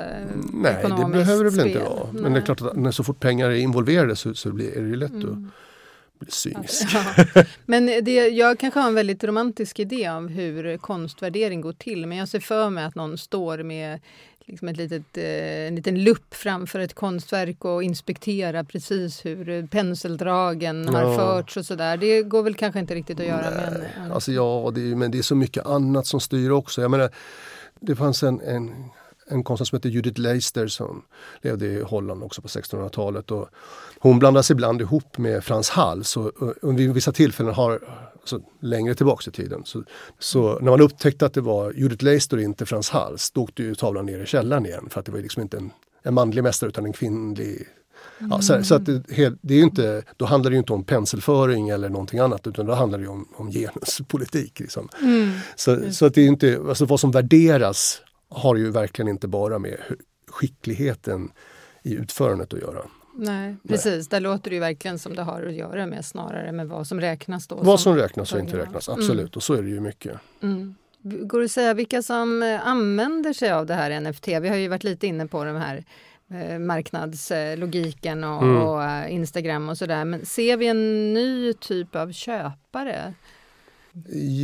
Nej, 0.53 0.77
det 0.83 1.11
behöver 1.13 1.45
det 1.45 1.51
väl 1.51 1.67
inte 1.67 1.79
vara. 1.79 2.09
Men 2.13 2.33
det 2.33 2.39
är 2.39 2.43
klart 2.45 2.63
att 2.63 2.77
när 2.77 2.91
så 2.91 3.05
fort 3.05 3.21
pengar 3.21 3.51
är 3.51 3.55
involverade 3.55 4.17
så, 4.17 4.35
så 4.35 4.53
blir, 4.53 4.77
är 4.77 4.83
det 4.83 4.97
lätt 4.97 5.11
mm. 5.11 5.51
att 6.15 6.21
bli 6.21 6.31
cynisk. 6.31 6.89
Ja. 7.35 7.45
Men 7.67 7.87
det, 7.87 8.29
jag 8.29 8.59
kanske 8.59 8.81
har 8.81 8.89
en 8.89 8.95
väldigt 8.95 9.25
romantisk 9.25 9.79
idé 9.79 10.11
om 10.11 10.29
hur 10.29 10.79
konstvärdering 10.79 11.61
går 11.61 11.73
till 11.73 12.07
men 12.07 12.19
jag 12.19 12.29
ser 12.29 12.41
för 12.41 12.71
mig 12.71 12.85
att 12.85 12.95
någon 12.95 13.19
står 13.19 13.63
med 13.63 14.01
liksom 14.47 14.69
ett 14.69 14.77
litet, 14.77 15.17
eh, 15.17 15.69
en 15.69 15.75
liten 15.75 16.05
lupp 16.05 16.35
framför 16.35 16.79
ett 16.79 16.95
konstverk 16.95 17.65
och 17.65 17.83
inspektera 17.83 18.65
precis 18.65 19.25
hur 19.27 19.67
penseldragen 19.67 20.89
ja. 20.93 20.99
har 20.99 21.17
förts 21.17 21.57
och 21.57 21.67
sådär. 21.67 21.97
Det 21.97 22.23
går 22.23 22.43
väl 22.43 22.55
kanske 22.55 22.81
inte 22.81 22.95
riktigt 22.95 23.21
att 23.21 23.27
göra 23.27 23.51
Nej. 23.51 23.71
med 23.71 23.91
en, 23.97 24.13
Alltså 24.13 24.33
ja, 24.33 24.73
det 24.75 24.81
är, 24.81 24.95
men 24.95 25.11
det 25.11 25.19
är 25.19 25.23
så 25.23 25.35
mycket 25.35 25.67
annat 25.67 26.07
som 26.07 26.21
styr 26.21 26.51
också. 26.51 26.83
Jag 26.83 26.91
menar, 26.91 27.11
det 27.81 27.97
fanns 27.97 28.23
en, 28.23 28.41
en 28.41 28.91
en 29.27 29.45
konstnär 29.45 29.65
som 29.65 29.77
heter 29.77 29.89
Judith 29.89 30.21
Leister 30.21 30.67
som 30.67 31.03
levde 31.43 31.67
i 31.67 31.83
Holland 31.83 32.23
också 32.23 32.43
på 32.43 32.49
1600-talet. 32.49 33.31
Och 33.31 33.49
hon 33.99 34.19
blandas 34.19 34.51
ibland 34.51 34.81
ihop 34.81 35.19
med 35.19 35.45
Frans 35.45 35.71
Hals 35.71 36.17
och, 36.17 36.27
och, 36.27 36.55
och 36.63 36.79
vid 36.79 36.95
vissa 36.95 37.13
tillfällen 37.13 37.55
har, 37.55 37.81
alltså, 38.21 38.41
längre 38.61 38.95
tillbaks 38.95 39.29
i 39.29 39.31
tiden, 39.31 39.63
så, 39.65 39.83
så, 40.19 40.59
när 40.61 40.71
man 40.71 40.81
upptäckte 40.81 41.27
att 41.27 41.35
det 41.35 41.41
var 41.41 41.73
Judith 41.73 42.05
Leister 42.05 42.37
och 42.37 42.43
inte 42.43 42.67
Frans 42.67 42.91
Hals, 42.91 43.31
då 43.31 43.43
åkte 43.43 43.63
ju 43.63 43.75
tavlan 43.75 44.07
ner 44.07 44.19
i 44.19 44.27
källaren 44.27 44.67
igen 44.67 44.89
för 44.91 45.01
att 45.01 45.07
det 45.07 45.13
var 45.13 45.19
liksom 45.19 45.43
inte 45.43 45.57
en, 45.57 45.71
en 46.03 46.15
manlig 46.15 46.43
mästare 46.43 46.69
utan 46.69 46.85
en 46.85 46.93
kvinnlig 46.93 47.69
Ja, 48.19 48.41
så, 48.41 48.65
så, 48.65 48.75
att 48.75 48.87
det, 48.87 49.33
det, 49.41 49.55
är 49.55 49.63
inte, 49.63 50.03
då 50.17 50.25
handlar 50.25 50.51
det 50.51 50.57
inte 50.57 50.73
om 50.73 50.85
penselföring 50.85 51.69
eller 51.69 51.89
någonting 51.89 52.19
annat 52.19 52.47
utan 52.47 52.67
då 52.67 52.73
handlar 52.73 52.99
det 52.99 53.09
om, 53.09 53.29
om 53.35 53.51
genuspolitik. 53.51 54.61
Liksom. 54.61 54.89
Mm. 55.03 55.31
Så, 55.57 55.93
så, 55.93 56.07
att 56.07 56.15
det 56.15 56.21
är 56.21 56.27
inte, 56.27 56.61
alltså 56.69 56.85
vad 56.85 57.01
som 57.01 57.11
värderas 57.11 58.03
har 58.35 58.57
ju 58.57 58.71
verkligen 58.71 59.09
inte 59.09 59.29
bara 59.29 59.59
med 59.59 59.77
skickligheten 60.29 61.31
i 61.83 61.95
utförandet 61.95 62.55
att 62.55 62.61
göra. 62.61 62.81
Nej, 63.17 63.57
precis. 63.69 64.09
Där 64.09 64.21
låter 64.21 64.51
det 64.51 64.55
ju 64.55 64.61
verkligen 64.61 64.99
som 64.99 65.15
det 65.15 65.23
har 65.23 65.43
att 65.43 65.55
göra 65.55 65.87
med 65.87 66.05
snarare 66.05 66.53
med 66.53 66.69
vad 66.69 66.87
som 66.87 67.01
räknas 67.01 67.47
då. 67.47 67.57
Vad 67.57 67.81
som, 67.81 67.97
räknas 67.97 68.33
och 68.33 68.41
inte 68.41 68.59
räknas, 68.59 68.89
absolut. 68.89 69.21
Mm. 69.21 69.31
Och 69.35 69.43
så 69.43 69.55
är 69.55 69.63
det 69.63 69.69
ju 69.69 69.81
mycket. 69.81 70.19
Mm. 70.43 70.75
Går 71.03 71.39
det 71.39 71.45
att 71.45 71.51
säga 71.51 71.75
vilka 71.75 72.03
som 72.03 72.43
eh, 72.43 72.67
använder 72.67 73.33
sig 73.33 73.51
av 73.53 73.67
det 73.67 73.75
här 73.75 74.01
NFT? 74.01 74.29
Vi 74.29 74.49
har 74.49 74.57
ju 74.57 74.69
varit 74.69 74.85
lite 74.85 75.07
inne 75.07 75.27
på 75.27 75.45
de 75.45 75.57
här 75.57 75.85
eh, 76.31 76.59
marknadslogiken 76.59 78.25
och, 78.25 78.43
mm. 78.43 78.63
och 78.63 78.85
eh, 78.85 79.15
Instagram 79.15 79.69
och 79.69 79.79
sådär. 79.79 80.05
Men 80.05 80.27
ser 80.27 80.57
vi 80.57 80.67
en 80.67 81.15
ny 81.15 81.53
typ 81.53 81.97
av 81.97 82.13
köpare? 82.13 83.15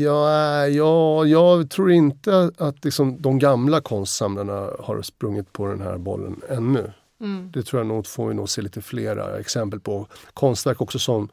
Ja, 0.03 0.67
ja, 0.67 1.27
jag 1.27 1.71
tror 1.71 1.93
inte 1.93 2.51
att 2.59 2.85
liksom 2.85 3.23
de 3.23 3.39
gamla 3.39 3.81
konstsamlarna 3.81 4.71
har 4.81 5.03
sprungit 5.03 5.53
på 5.53 5.67
den 5.67 5.81
här 5.81 5.99
bollen 5.99 6.41
ännu. 6.49 6.93
Mm. 7.21 7.51
Det 7.53 7.63
tror 7.63 7.81
jag 7.81 7.87
nog 7.87 8.07
får 8.07 8.29
vi 8.29 8.35
nog 8.35 8.49
se 8.49 8.63
lite 8.63 8.83
flera 8.83 9.39
exempel 9.39 9.81
på. 9.81 10.07
Konstverk 10.35 10.81
också 10.81 10.99
som 10.99 11.29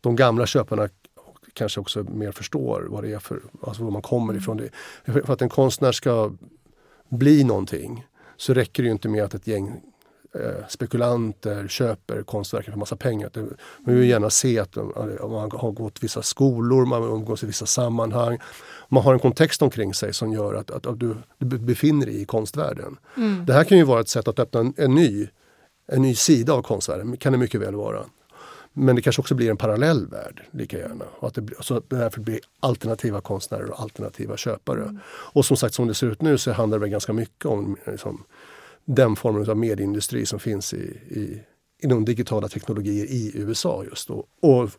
de 0.00 0.16
gamla 0.16 0.46
köparna 0.46 0.88
kanske 1.52 1.80
också 1.80 2.02
mer 2.02 2.32
förstår 2.32 2.86
vad 2.90 3.04
det 3.04 3.12
är 3.12 3.18
för, 3.18 3.40
alltså 3.62 3.84
var 3.84 3.90
man 3.90 4.02
kommer 4.02 4.32
mm. 4.32 4.42
ifrån. 4.42 4.56
Det. 4.56 4.70
För 5.12 5.32
att 5.32 5.42
en 5.42 5.48
konstnär 5.48 5.92
ska 5.92 6.32
bli 7.08 7.44
någonting 7.44 8.06
så 8.36 8.54
räcker 8.54 8.82
det 8.82 8.86
ju 8.86 8.92
inte 8.92 9.08
med 9.08 9.24
att 9.24 9.34
ett 9.34 9.46
gäng 9.46 9.80
eh, 10.34 10.68
spekulanter 10.68 11.68
köper 11.68 12.22
konstverken 12.22 12.72
för 12.72 12.78
massa 12.78 12.96
pengar. 12.96 13.30
Man 13.34 13.94
vill 13.94 14.08
gärna 14.08 14.30
se 14.30 14.58
att 14.58 14.76
man 14.76 15.50
har 15.52 15.72
gått 15.72 16.02
vissa 16.02 16.22
skolor, 16.22 16.86
man 16.86 17.02
umgås 17.02 17.42
i 17.42 17.46
vissa 17.46 17.66
sammanhang. 17.66 18.38
Man 18.88 19.02
har 19.02 19.12
en 19.12 19.18
kontext 19.18 19.62
omkring 19.62 19.94
sig 19.94 20.14
som 20.14 20.32
gör 20.32 20.54
att, 20.54 20.70
att, 20.70 20.86
att 20.86 21.00
du, 21.00 21.16
du 21.38 21.58
befinner 21.58 22.06
dig 22.06 22.22
i 22.22 22.24
konstvärlden. 22.24 22.96
Mm. 23.16 23.46
Det 23.46 23.52
här 23.52 23.64
kan 23.64 23.78
ju 23.78 23.84
vara 23.84 24.00
ett 24.00 24.08
sätt 24.08 24.28
att 24.28 24.38
öppna 24.38 24.60
en, 24.60 24.74
en, 24.76 24.94
ny, 24.94 25.28
en 25.86 26.02
ny 26.02 26.14
sida 26.14 26.52
av 26.52 26.62
konstvärlden, 26.62 27.16
kan 27.16 27.32
det 27.32 27.38
mycket 27.38 27.60
väl 27.60 27.74
vara. 27.74 28.04
Men 28.72 28.96
det 28.96 29.02
kanske 29.02 29.20
också 29.20 29.34
blir 29.34 29.50
en 29.50 29.56
parallell 29.56 30.06
värld 30.06 30.42
lika 30.50 30.78
gärna. 30.78 31.04
Och 31.18 31.28
att 31.28 31.34
det, 31.34 31.48
så 31.60 31.76
att 31.76 31.90
det 31.90 31.96
därför 31.96 32.20
blir 32.20 32.40
alternativa 32.60 33.20
konstnärer 33.20 33.70
och 33.70 33.80
alternativa 33.80 34.36
köpare. 34.36 34.82
Mm. 34.82 34.98
Och 35.06 35.44
som 35.44 35.56
sagt 35.56 35.74
som 35.74 35.86
det 35.86 35.94
ser 35.94 36.06
ut 36.06 36.22
nu 36.22 36.38
så 36.38 36.52
handlar 36.52 36.78
det 36.78 36.88
ganska 36.88 37.12
mycket 37.12 37.46
om 37.46 37.76
liksom, 37.86 38.24
den 38.94 39.16
formen 39.16 39.50
av 39.50 39.56
medieindustri 39.56 40.26
som 40.26 40.38
finns 40.38 40.74
i, 40.74 40.76
i, 40.76 41.42
inom 41.82 42.04
digitala 42.04 42.48
teknologier 42.48 43.04
i 43.04 43.32
USA 43.34 43.84
just 43.84 44.08
då. 44.08 44.26
Och 44.40 44.70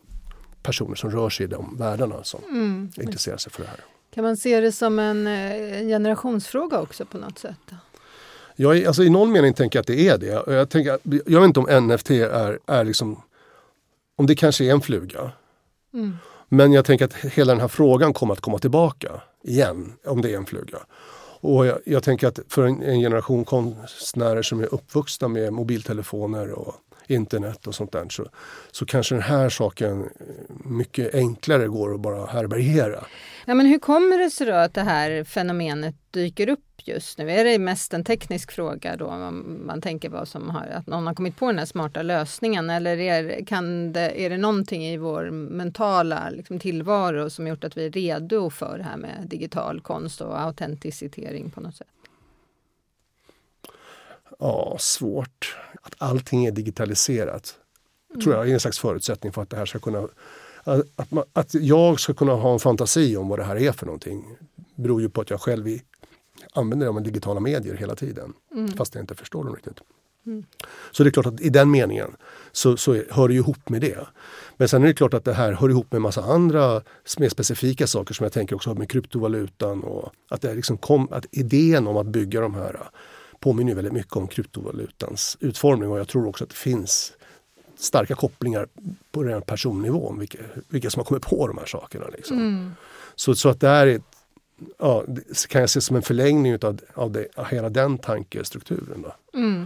personer 0.64 0.96
som 0.96 1.12
rör 1.12 1.30
sig 1.30 1.44
i 1.44 1.48
de 1.48 1.78
världarna 1.78 2.24
som 2.24 2.40
mm. 2.50 2.92
intresserar 3.02 3.38
sig 3.38 3.52
för 3.52 3.62
det 3.62 3.68
här. 3.68 3.80
Kan 4.14 4.24
man 4.24 4.38
se 4.38 4.60
det 4.60 4.72
som 4.72 5.00
en, 5.00 5.28
en 5.28 5.74
eh, 5.74 5.88
generationsfråga 5.88 6.82
också 6.82 7.06
på 7.06 7.18
något 7.18 7.40
sätt? 7.40 7.72
Jag, 8.56 8.86
alltså 8.86 9.04
I 9.04 9.10
någon 9.10 9.32
mening 9.32 9.54
tänker 9.54 9.78
jag 9.78 9.82
att 9.82 9.88
det 9.88 10.08
är 10.08 10.18
det. 10.18 10.54
Jag, 10.54 10.70
tänker, 10.70 11.00
jag 11.04 11.42
vet 11.42 11.48
inte 11.48 11.60
om 11.60 11.88
NFT 11.88 12.10
är, 12.10 12.60
är 12.66 12.84
liksom 12.84 13.22
om 14.16 14.26
det 14.26 14.36
kanske 14.36 14.66
är 14.66 14.72
en 14.72 14.82
fluga. 14.82 15.32
Mm. 15.94 16.18
Men 16.50 16.74
jag 16.74 16.86
tänker 16.86 17.06
att 17.06 17.14
hela 17.14 17.54
den 17.54 17.62
här 17.62 17.68
frågan 17.68 18.14
kommer 18.14 18.34
att 18.34 18.42
komma 18.42 18.60
tillbaka 18.60 19.22
igen, 19.44 19.94
om 20.06 20.22
det 20.22 20.34
är 20.34 20.38
en 20.38 20.46
fluga. 20.46 20.78
Och 21.42 21.66
jag, 21.66 21.80
jag 21.86 22.04
tänker 22.04 22.28
att 22.28 22.40
för 22.48 22.64
en, 22.64 22.84
en, 22.84 23.00
generation 23.00 23.46
konstnärer 23.46 24.42
som 24.42 24.60
är 24.60 24.74
uppvuxna 24.74 25.28
med 25.28 25.54
mobiltelefoner 25.54 26.52
och 26.52 26.76
internet 27.08 27.68
och 27.68 27.76
sånt 27.76 27.92
där 27.92 28.06
så, 28.10 28.26
så 28.72 28.86
kanske 28.86 29.16
den 29.16 29.22
här 29.22 29.50
saken 29.50 30.02
eh, 30.02 30.56
mycket 30.66 31.16
enklare 31.16 31.68
går 31.68 31.94
att 31.94 32.00
bara 32.02 32.26
härbärgera. 32.26 33.06
Ja, 33.46 33.54
men 33.54 33.66
hur 33.66 33.80
kommer 33.80 34.18
det 34.18 34.30
sig 34.30 34.48
då 34.48 34.54
att 34.54 34.74
det 34.74 34.82
här 34.82 35.24
fenomenet 35.24 35.96
dyker 36.12 36.50
upp 36.50 36.60
just 36.78 37.18
nu? 37.18 37.32
Är 37.32 37.44
det 37.44 37.60
mest 37.60 37.94
en 37.94 38.04
teknisk 38.04 38.52
fråga 38.52 38.96
då? 38.96 39.08
Man, 39.08 39.66
man 39.66 39.82
tänker 39.82 40.10
vad 40.10 40.28
som 40.28 40.50
har, 40.50 40.66
att 40.66 40.88
någon 40.88 41.08
har 41.08 41.14
kommit 41.14 41.36
på 41.38 41.48
den 41.48 41.60
här 41.60 41.66
smarta 41.66 42.02
lösningen 42.02 42.70
eller 42.70 42.98
är, 42.98 43.46
kan 43.46 43.94
det, 43.94 44.26
är 44.26 44.30
det 44.30 44.38
någonting 44.38 44.86
i 44.86 44.98
vår 44.98 45.32
mentala 45.32 46.30
liksom, 46.30 46.60
tillvaro 46.60 47.30
som 47.30 47.48
gjort 47.48 47.64
att 47.64 47.78
vi 47.78 47.86
är 47.86 47.92
redo 47.92 48.50
för 48.50 48.78
det 48.78 48.84
här 48.84 48.98
med 48.98 49.28
digital 49.28 49.82
konst 49.82 50.22
och 50.22 50.42
autenticitering 50.42 51.52
på 51.52 51.62
något 51.62 51.76
sätt? 51.76 51.88
Ja, 54.42 54.76
svårt. 54.80 55.58
Att 55.82 55.96
allting 55.98 56.46
är 56.46 56.52
digitaliserat 56.52 57.56
mm. 58.10 58.22
tror 58.22 58.36
jag 58.36 58.50
är 58.50 58.54
en 58.54 58.60
slags 58.60 58.80
förutsättning 58.80 59.32
för 59.32 59.42
att 59.42 59.50
det 59.50 59.58
här 59.58 59.66
ska 59.66 59.80
kunna 59.80 60.08
att, 60.96 61.12
man, 61.12 61.24
att 61.34 61.54
jag 61.54 62.00
ska 62.00 62.14
kunna 62.14 62.34
ha 62.34 62.54
en 62.54 62.60
fantasi 62.60 63.18
om 63.18 63.28
vad 63.28 63.40
det 63.40 63.44
här 63.44 63.56
är 63.56 63.72
för 63.72 63.86
någonting 63.86 64.38
beror 64.76 65.02
ju 65.02 65.10
på 65.10 65.22
att 65.22 65.30
jag 65.30 65.42
själv 65.42 65.68
i, 65.68 65.82
använder 66.54 66.86
de 66.86 67.04
digitala 67.04 67.40
medier 67.40 67.76
hela 67.76 67.96
tiden. 67.96 68.34
Mm. 68.52 68.72
Fast 68.72 68.96
jag 68.96 69.04
inte 69.04 69.16
förstår 69.16 69.44
dem 69.44 69.56
riktigt. 69.56 69.80
Mm. 70.26 70.46
Så 70.92 71.04
det 71.04 71.10
är 71.10 71.12
klart 71.12 71.26
att 71.26 71.42
i 71.42 71.50
den 71.50 71.72
meningen 71.72 72.16
så, 72.52 72.78
så 72.78 73.04
hör 73.10 73.28
det 73.28 73.34
ihop 73.34 73.70
med 73.70 73.82
det. 73.82 74.08
Men 74.58 74.70
sen 74.70 74.84
är 74.84 74.88
det 74.88 74.94
klart 74.94 75.14
att 75.14 75.26
det 75.26 75.34
här 75.34 75.52
hör 75.52 75.70
ihop 75.70 75.92
med 75.92 76.02
massa 76.02 76.22
andra 76.22 76.82
mer 77.20 77.30
specifika 77.30 77.88
saker 77.88 78.14
som 78.14 78.24
jag 78.24 78.34
tänker 78.34 78.56
också 78.56 78.74
med 78.74 78.90
kryptovalutan 78.90 79.84
och 79.84 80.12
att, 80.30 80.42
det 80.42 80.54
liksom 80.54 80.78
kom, 80.78 81.08
att 81.12 81.26
idén 81.32 81.88
om 81.88 81.98
att 81.98 82.08
bygga 82.08 82.42
de 82.42 82.54
här 82.54 82.90
påminner 83.42 83.76
väldigt 83.76 83.94
mycket 83.94 84.16
om 84.16 84.28
kryptovalutans 84.28 85.38
utformning 85.40 85.90
och 85.90 86.00
jag 86.00 86.08
tror 86.08 86.28
också 86.28 86.44
att 86.44 86.50
det 86.50 86.56
finns 86.56 87.14
starka 87.78 88.16
kopplingar 88.16 88.68
på 89.12 89.24
den 89.24 89.42
personnivån, 89.42 90.20
vilka, 90.20 90.38
vilka 90.68 90.90
som 90.90 91.00
har 91.00 91.06
kommit 91.06 91.24
på 91.24 91.48
de 91.48 91.58
här 91.58 91.66
sakerna. 91.66 92.08
Liksom. 92.08 92.38
Mm. 92.38 92.72
Så, 93.16 93.36
så 93.36 93.50
att 93.50 93.60
det 93.60 93.68
här 93.68 93.88
är, 93.88 94.02
ja, 94.78 95.06
kan 95.50 95.62
jag 95.62 95.70
se 95.70 95.82
som 95.82 95.96
en 95.96 96.02
förlängning 96.02 96.52
utav, 96.52 96.80
av, 96.94 97.12
det, 97.12 97.28
hela 97.50 97.70
den 97.70 97.98
tankestrukturen. 97.98 99.02
Då. 99.02 99.40
Mm. 99.40 99.66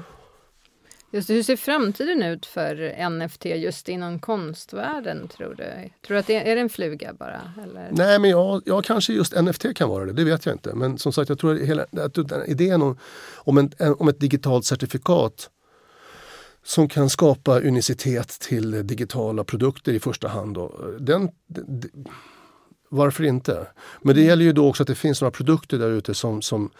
Just 1.11 1.29
hur 1.29 1.43
ser 1.43 1.55
framtiden 1.55 2.23
ut 2.23 2.45
för 2.45 3.09
NFT 3.09 3.45
just 3.45 3.89
inom 3.89 4.19
konstvärlden 4.19 5.27
tror 5.27 5.55
du? 5.55 5.89
Tror 6.07 6.15
du 6.15 6.17
att 6.17 6.27
det 6.27 6.35
är, 6.35 6.51
är 6.51 6.55
det 6.55 6.61
en 6.61 6.69
fluga 6.69 7.13
bara? 7.13 7.53
Eller? 7.63 7.89
Nej 7.91 8.19
men 8.19 8.29
jag, 8.29 8.61
jag 8.65 8.83
kanske 8.83 9.13
just 9.13 9.41
NFT 9.41 9.75
kan 9.75 9.89
vara 9.89 10.05
det, 10.05 10.13
det 10.13 10.23
vet 10.23 10.45
jag 10.45 10.55
inte. 10.55 10.75
Men 10.75 10.97
som 10.97 11.13
sagt 11.13 11.29
jag 11.29 11.39
tror 11.39 11.55
att, 11.55 11.61
hela, 11.61 11.85
att 11.97 12.17
idén 12.47 12.81
om, 12.81 12.97
om, 13.35 13.57
en, 13.57 13.71
om 13.97 14.07
ett 14.07 14.19
digitalt 14.19 14.65
certifikat 14.65 15.49
som 16.63 16.89
kan 16.89 17.09
skapa 17.09 17.59
unicitet 17.59 18.39
till 18.39 18.87
digitala 18.87 19.43
produkter 19.43 19.93
i 19.93 19.99
första 19.99 20.27
hand. 20.27 20.55
Då. 20.55 20.95
Den, 20.99 21.29
varför 22.89 23.23
inte? 23.23 23.67
Men 24.01 24.15
det 24.15 24.21
gäller 24.21 24.45
ju 24.45 24.53
då 24.53 24.69
också 24.69 24.83
att 24.83 24.87
det 24.87 24.95
finns 24.95 25.21
några 25.21 25.31
produkter 25.31 25.77
där 25.77 25.89
ute 25.89 26.13
som, 26.13 26.41
som, 26.41 26.71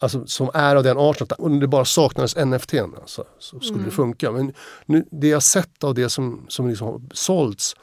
alltså, 0.00 0.26
som 0.26 0.50
är 0.54 0.76
av 0.76 0.82
den 0.82 0.98
arten 0.98 1.26
att 1.30 1.40
om 1.40 1.60
det 1.60 1.66
bara 1.66 1.84
saknades 1.84 2.36
NFT 2.36 2.74
alltså, 2.74 3.24
så 3.38 3.60
skulle 3.60 3.74
mm. 3.74 3.84
det 3.84 3.90
funka. 3.90 4.32
Men 4.32 4.52
nu, 4.86 5.04
det 5.10 5.28
jag 5.28 5.42
sett 5.42 5.84
av 5.84 5.94
det 5.94 6.08
som, 6.08 6.46
som 6.48 6.68
liksom 6.68 6.86
har 6.86 7.00
sålts, 7.12 7.76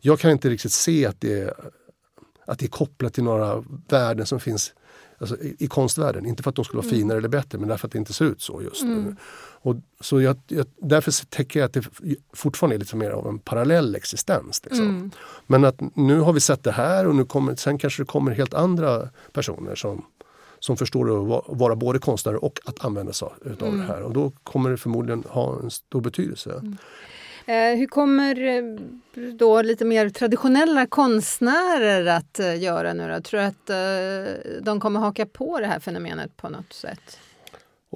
jag 0.00 0.20
kan 0.20 0.30
inte 0.30 0.50
riktigt 0.50 0.72
se 0.72 1.06
att 1.06 1.20
det, 1.20 1.54
att 2.46 2.58
det 2.58 2.66
är 2.66 2.70
kopplat 2.70 3.14
till 3.14 3.24
några 3.24 3.64
värden 3.88 4.26
som 4.26 4.40
finns 4.40 4.72
alltså, 5.18 5.36
i, 5.36 5.56
i, 5.58 5.66
konstvärlden. 5.66 6.26
Inte 6.26 6.42
för 6.42 6.50
att 6.50 6.56
de 6.56 6.64
skulle 6.64 6.78
vara 6.82 6.88
mm. 6.88 7.00
finare 7.00 7.18
eller 7.18 7.28
bättre 7.28 7.58
men 7.58 7.68
därför 7.68 7.88
att 7.88 7.92
det 7.92 7.98
inte 7.98 8.12
ser 8.12 8.24
ut 8.24 8.42
så 8.42 8.62
just 8.62 8.82
nu. 8.82 8.92
Mm. 8.92 9.16
Och, 9.64 9.76
så 10.00 10.20
jag, 10.20 10.40
jag, 10.48 10.66
därför 10.76 11.26
tänker 11.26 11.60
jag 11.60 11.66
att 11.66 11.72
det 11.72 11.84
fortfarande 12.32 12.76
är 12.76 12.78
lite 12.78 12.96
mer 12.96 13.10
av 13.10 13.26
en 13.26 13.38
parallell 13.38 13.94
existens. 13.94 14.62
Liksom. 14.64 14.88
Mm. 14.88 15.10
Men 15.46 15.64
att 15.64 15.96
nu 15.96 16.20
har 16.20 16.32
vi 16.32 16.40
sett 16.40 16.64
det 16.64 16.72
här 16.72 17.06
och 17.06 17.14
nu 17.14 17.24
kommer, 17.24 17.54
sen 17.56 17.78
kanske 17.78 18.02
det 18.02 18.06
kommer 18.06 18.32
helt 18.32 18.54
andra 18.54 19.08
personer 19.32 19.74
som, 19.74 20.04
som 20.64 20.76
förstår 20.76 21.36
att 21.36 21.44
vara 21.48 21.76
både 21.76 21.98
konstnärer 21.98 22.44
och 22.44 22.60
att 22.64 22.84
använda 22.84 23.12
sig 23.12 23.28
av 23.28 23.66
mm. 23.68 23.78
det 23.78 23.84
här. 23.84 24.02
Och 24.02 24.12
då 24.12 24.32
kommer 24.42 24.70
det 24.70 24.76
förmodligen 24.76 25.24
ha 25.28 25.60
en 25.62 25.70
stor 25.70 26.00
betydelse. 26.00 26.50
Mm. 26.50 26.76
Eh, 27.46 27.78
hur 27.78 27.86
kommer 27.86 28.42
eh, 28.44 28.62
då 29.32 29.62
lite 29.62 29.84
mer 29.84 30.08
traditionella 30.08 30.86
konstnärer 30.86 32.06
att 32.06 32.40
eh, 32.40 32.62
göra 32.62 32.92
nu 32.92 33.08
då? 33.08 33.20
Tror 33.20 33.40
du 33.40 33.46
att 33.46 34.64
de 34.64 34.80
kommer 34.80 35.00
haka 35.00 35.26
på 35.26 35.60
det 35.60 35.66
här 35.66 35.80
fenomenet 35.80 36.36
på 36.36 36.48
något 36.48 36.72
sätt? 36.72 37.18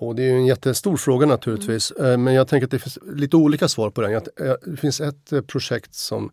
Och 0.00 0.14
det 0.14 0.22
är 0.22 0.32
en 0.34 0.46
jättestor 0.46 0.96
fråga 0.96 1.26
naturligtvis. 1.26 1.92
Mm. 1.98 2.24
Men 2.24 2.34
jag 2.34 2.48
tänker 2.48 2.66
att 2.66 2.70
det 2.70 2.78
finns 2.78 2.98
lite 3.12 3.36
olika 3.36 3.68
svar 3.68 3.90
på 3.90 4.00
den. 4.00 4.22
Det 4.64 4.76
finns 4.76 5.00
ett 5.00 5.46
projekt 5.46 5.94
som 5.94 6.30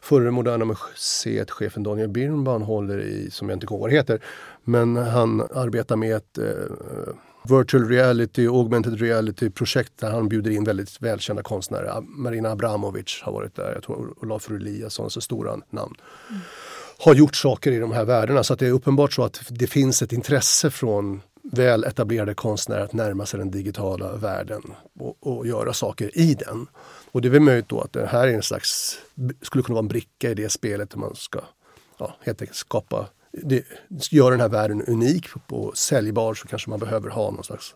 förre 0.00 0.30
Moderna 0.30 0.64
Museet-chefen 0.64 1.82
Daniel 1.82 2.08
Birnbaum 2.08 2.62
håller 2.62 3.00
i, 3.00 3.30
som 3.30 3.48
jag 3.48 3.56
inte 3.56 3.66
kommer 3.66 3.78
ihåg 3.78 3.82
vad 3.82 3.90
det 3.90 3.96
heter. 3.96 4.24
Men 4.64 4.96
han 4.96 5.40
arbetar 5.40 5.96
med 5.96 6.16
ett 6.16 6.38
virtual 7.48 7.88
reality, 7.88 8.46
augmented 8.46 9.00
reality 9.00 9.50
projekt 9.50 9.92
där 9.96 10.10
han 10.10 10.28
bjuder 10.28 10.50
in 10.50 10.64
väldigt 10.64 11.02
välkända 11.02 11.42
konstnärer. 11.42 12.00
Marina 12.00 12.50
Abramovic 12.50 13.20
har 13.22 13.32
varit 13.32 13.56
där, 13.56 13.72
jag 13.74 13.82
tror 13.82 14.14
Olafur 14.22 14.56
Eliasson, 14.56 15.10
så 15.10 15.20
stora 15.20 15.50
namn. 15.50 15.94
Mm. 16.28 16.40
Har 17.00 17.14
gjort 17.14 17.36
saker 17.36 17.72
i 17.72 17.78
de 17.78 17.92
här 17.92 18.04
världarna 18.04 18.44
så 18.44 18.52
att 18.52 18.58
det 18.58 18.66
är 18.66 18.72
uppenbart 18.72 19.12
så 19.12 19.24
att 19.24 19.42
det 19.48 19.66
finns 19.66 20.02
ett 20.02 20.12
intresse 20.12 20.70
från 20.70 21.22
väl 21.52 21.84
etablerade 21.84 22.34
konstnärer 22.34 22.80
att 22.80 22.92
närma 22.92 23.26
sig 23.26 23.38
den 23.38 23.50
digitala 23.50 24.16
världen 24.16 24.62
och, 25.00 25.16
och, 25.20 25.46
göra 25.46 25.72
saker 25.72 26.18
i 26.18 26.34
den. 26.34 26.66
Och 27.12 27.22
det 27.22 27.28
är 27.28 27.30
väl 27.30 27.40
möjligt 27.40 27.68
då 27.68 27.80
att 27.80 27.92
det 27.92 28.06
här 28.06 28.28
är 28.28 28.32
en 28.32 28.42
slags, 28.42 28.98
skulle 29.42 29.64
kunna 29.64 29.74
vara 29.74 29.82
en 29.82 29.88
bricka 29.88 30.30
i 30.30 30.34
det 30.34 30.48
spelet 30.48 30.90
där 30.90 30.98
man 30.98 31.14
ska 31.14 31.40
ja, 31.98 32.16
helt 32.20 32.42
enkelt 32.42 32.58
skapa 32.58 33.06
det 33.32 33.64
gör 34.10 34.30
den 34.30 34.40
här 34.40 34.48
världen 34.48 34.82
unik 34.82 35.26
och 35.46 35.78
säljbar 35.78 36.34
så 36.34 36.48
kanske 36.48 36.70
man 36.70 36.78
behöver 36.78 37.10
ha 37.10 37.30
någon 37.30 37.44
slags 37.44 37.74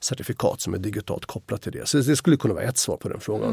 certifikat 0.00 0.60
som 0.60 0.74
är 0.74 0.78
digitalt 0.78 1.26
kopplat 1.26 1.62
till 1.62 1.72
det. 1.72 1.88
Så 1.88 1.98
det 1.98 2.16
skulle 2.16 2.36
kunna 2.36 2.54
vara 2.54 2.64
ett 2.64 2.78
svar 2.78 2.96
på 2.96 3.08
den 3.08 3.20
frågan. 3.20 3.50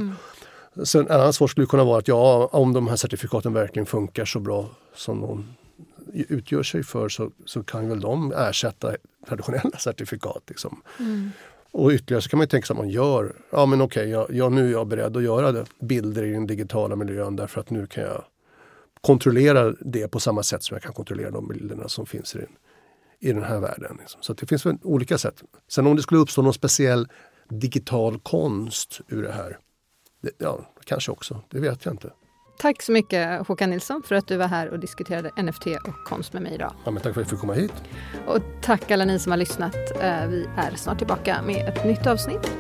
Mm. 0.76 0.86
Sen, 0.86 1.02
en 1.02 1.12
annan 1.12 1.34
svar 1.34 1.48
skulle 1.48 1.68
kunna 1.68 1.84
vara 1.84 2.00
att 2.00 2.08
ja, 2.08 2.50
om 2.52 2.74
de 2.74 2.88
här 2.88 2.96
certifikaten 2.96 3.54
verkligen 3.54 3.86
funkar 3.86 4.26
så 4.26 4.40
bra 4.40 4.70
som 4.96 5.22
de 5.22 5.46
utgör 6.14 6.64
sig 6.64 6.84
för 6.84 7.10
så, 7.10 7.32
så 7.46 7.64
kan 7.64 7.90
väl 7.90 8.00
de 8.00 8.32
ersätta 8.32 8.96
traditionella 9.28 9.78
certifikat. 9.78 10.44
Liksom. 10.48 10.82
Mm. 11.00 11.30
Och 11.72 11.92
ytterligare 11.92 12.22
så 12.22 12.30
kan 12.30 12.38
man 12.38 12.48
tänka 12.48 12.66
sig 12.66 12.74
att 12.74 12.78
man 12.78 12.90
gör, 12.90 13.36
ja 13.50 13.66
men 13.66 13.82
okej, 13.82 14.10
jag, 14.10 14.34
jag, 14.34 14.52
nu 14.52 14.68
är 14.68 14.72
jag 14.72 14.88
beredd 14.88 15.18
att 15.18 15.24
göra 15.24 15.52
det, 15.52 15.66
bilder 15.80 16.24
i 16.24 16.32
den 16.32 16.48
digitala 16.48 16.96
miljön 16.96 17.36
därför 17.36 17.62
att 17.62 17.70
nu 17.70 17.88
kan 17.88 18.04
jag 18.04 18.24
kontrollera 19.02 19.74
det 19.80 20.08
på 20.08 20.20
samma 20.20 20.44
sätt 20.44 20.64
som 20.64 20.76
jag 20.76 20.84
kan 20.84 20.94
kontrollera 20.94 21.32
de 21.32 21.48
bilderna 21.48 21.88
som 21.88 22.06
finns 22.06 22.36
i 22.36 22.38
den, 22.38 22.56
i 23.20 23.34
den 23.34 23.44
här 23.44 23.60
världen. 23.60 23.98
Liksom. 24.00 24.22
Så 24.22 24.34
det 24.34 24.46
finns 24.46 24.66
olika 24.82 25.18
sätt. 25.18 25.44
Sen 25.68 25.88
om 25.88 25.96
det 25.96 26.02
skulle 26.02 26.22
uppstå 26.22 26.42
någon 26.42 26.54
speciell 26.54 27.08
digital 27.50 28.20
konst 28.20 29.02
ur 29.08 29.24
det 29.24 29.32
här, 29.32 29.58
det, 30.22 30.32
ja, 30.38 30.74
kanske 30.84 31.12
också, 31.12 31.42
det 31.50 31.60
vet 31.60 31.86
jag 31.86 31.94
inte. 31.94 32.12
Tack 32.58 32.82
så 32.82 32.92
mycket 32.92 33.48
Håkan 33.48 33.70
Nilsson 33.70 34.04
för 34.04 34.16
att 34.16 34.28
du 34.28 34.38
var 34.38 34.48
här 34.48 34.70
och 34.70 34.80
diskuterade 34.80 35.44
NFT 35.44 35.68
och 35.68 36.04
konst 36.06 36.34
med 36.34 36.42
mig 36.42 36.54
idag. 36.54 36.74
Ja, 36.84 36.92
men 36.92 37.04
tack 37.04 37.14
för 37.14 37.22
att 37.22 37.26
jag 37.26 37.30
fick 37.30 37.40
komma 37.40 37.54
hit. 37.54 37.74
Och 38.28 38.40
tack 38.62 38.92
alla 38.92 39.06
ni 39.06 39.20
som 39.20 39.32
har 39.32 39.38
lyssnat. 39.38 39.76
Eh, 39.76 40.28
vi 40.28 40.48
är 40.58 40.76
snart 40.76 40.98
tillbaka 40.98 41.42
med 41.42 41.70
ett 41.70 41.86
nytt 41.86 42.08
avsnitt. 42.08 42.52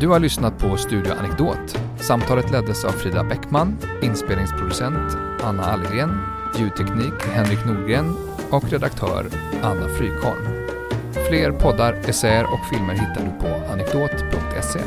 Du 0.00 0.08
har 0.08 0.20
lyssnat 0.20 0.58
på 0.58 0.76
Studio 0.76 1.12
Anekdot. 1.12 1.78
Samtalet 2.00 2.50
leddes 2.50 2.84
av 2.84 2.90
Frida 2.90 3.24
Bäckman, 3.24 3.78
inspelningsproducent 4.02 5.16
Anna 5.42 5.64
Allgren, 5.64 6.18
ljudteknik 6.58 7.22
Henrik 7.32 7.66
Nordgren 7.66 8.16
och 8.50 8.70
redaktör 8.70 9.26
Anna 9.62 9.88
Frykholm. 9.88 10.61
Fler 11.32 11.52
poddar, 11.52 11.96
essäer 12.08 12.44
och 12.44 12.66
filmer 12.70 12.94
hittar 12.94 13.24
du 13.24 13.40
på 13.40 13.72
anekdot.se. 13.72 14.78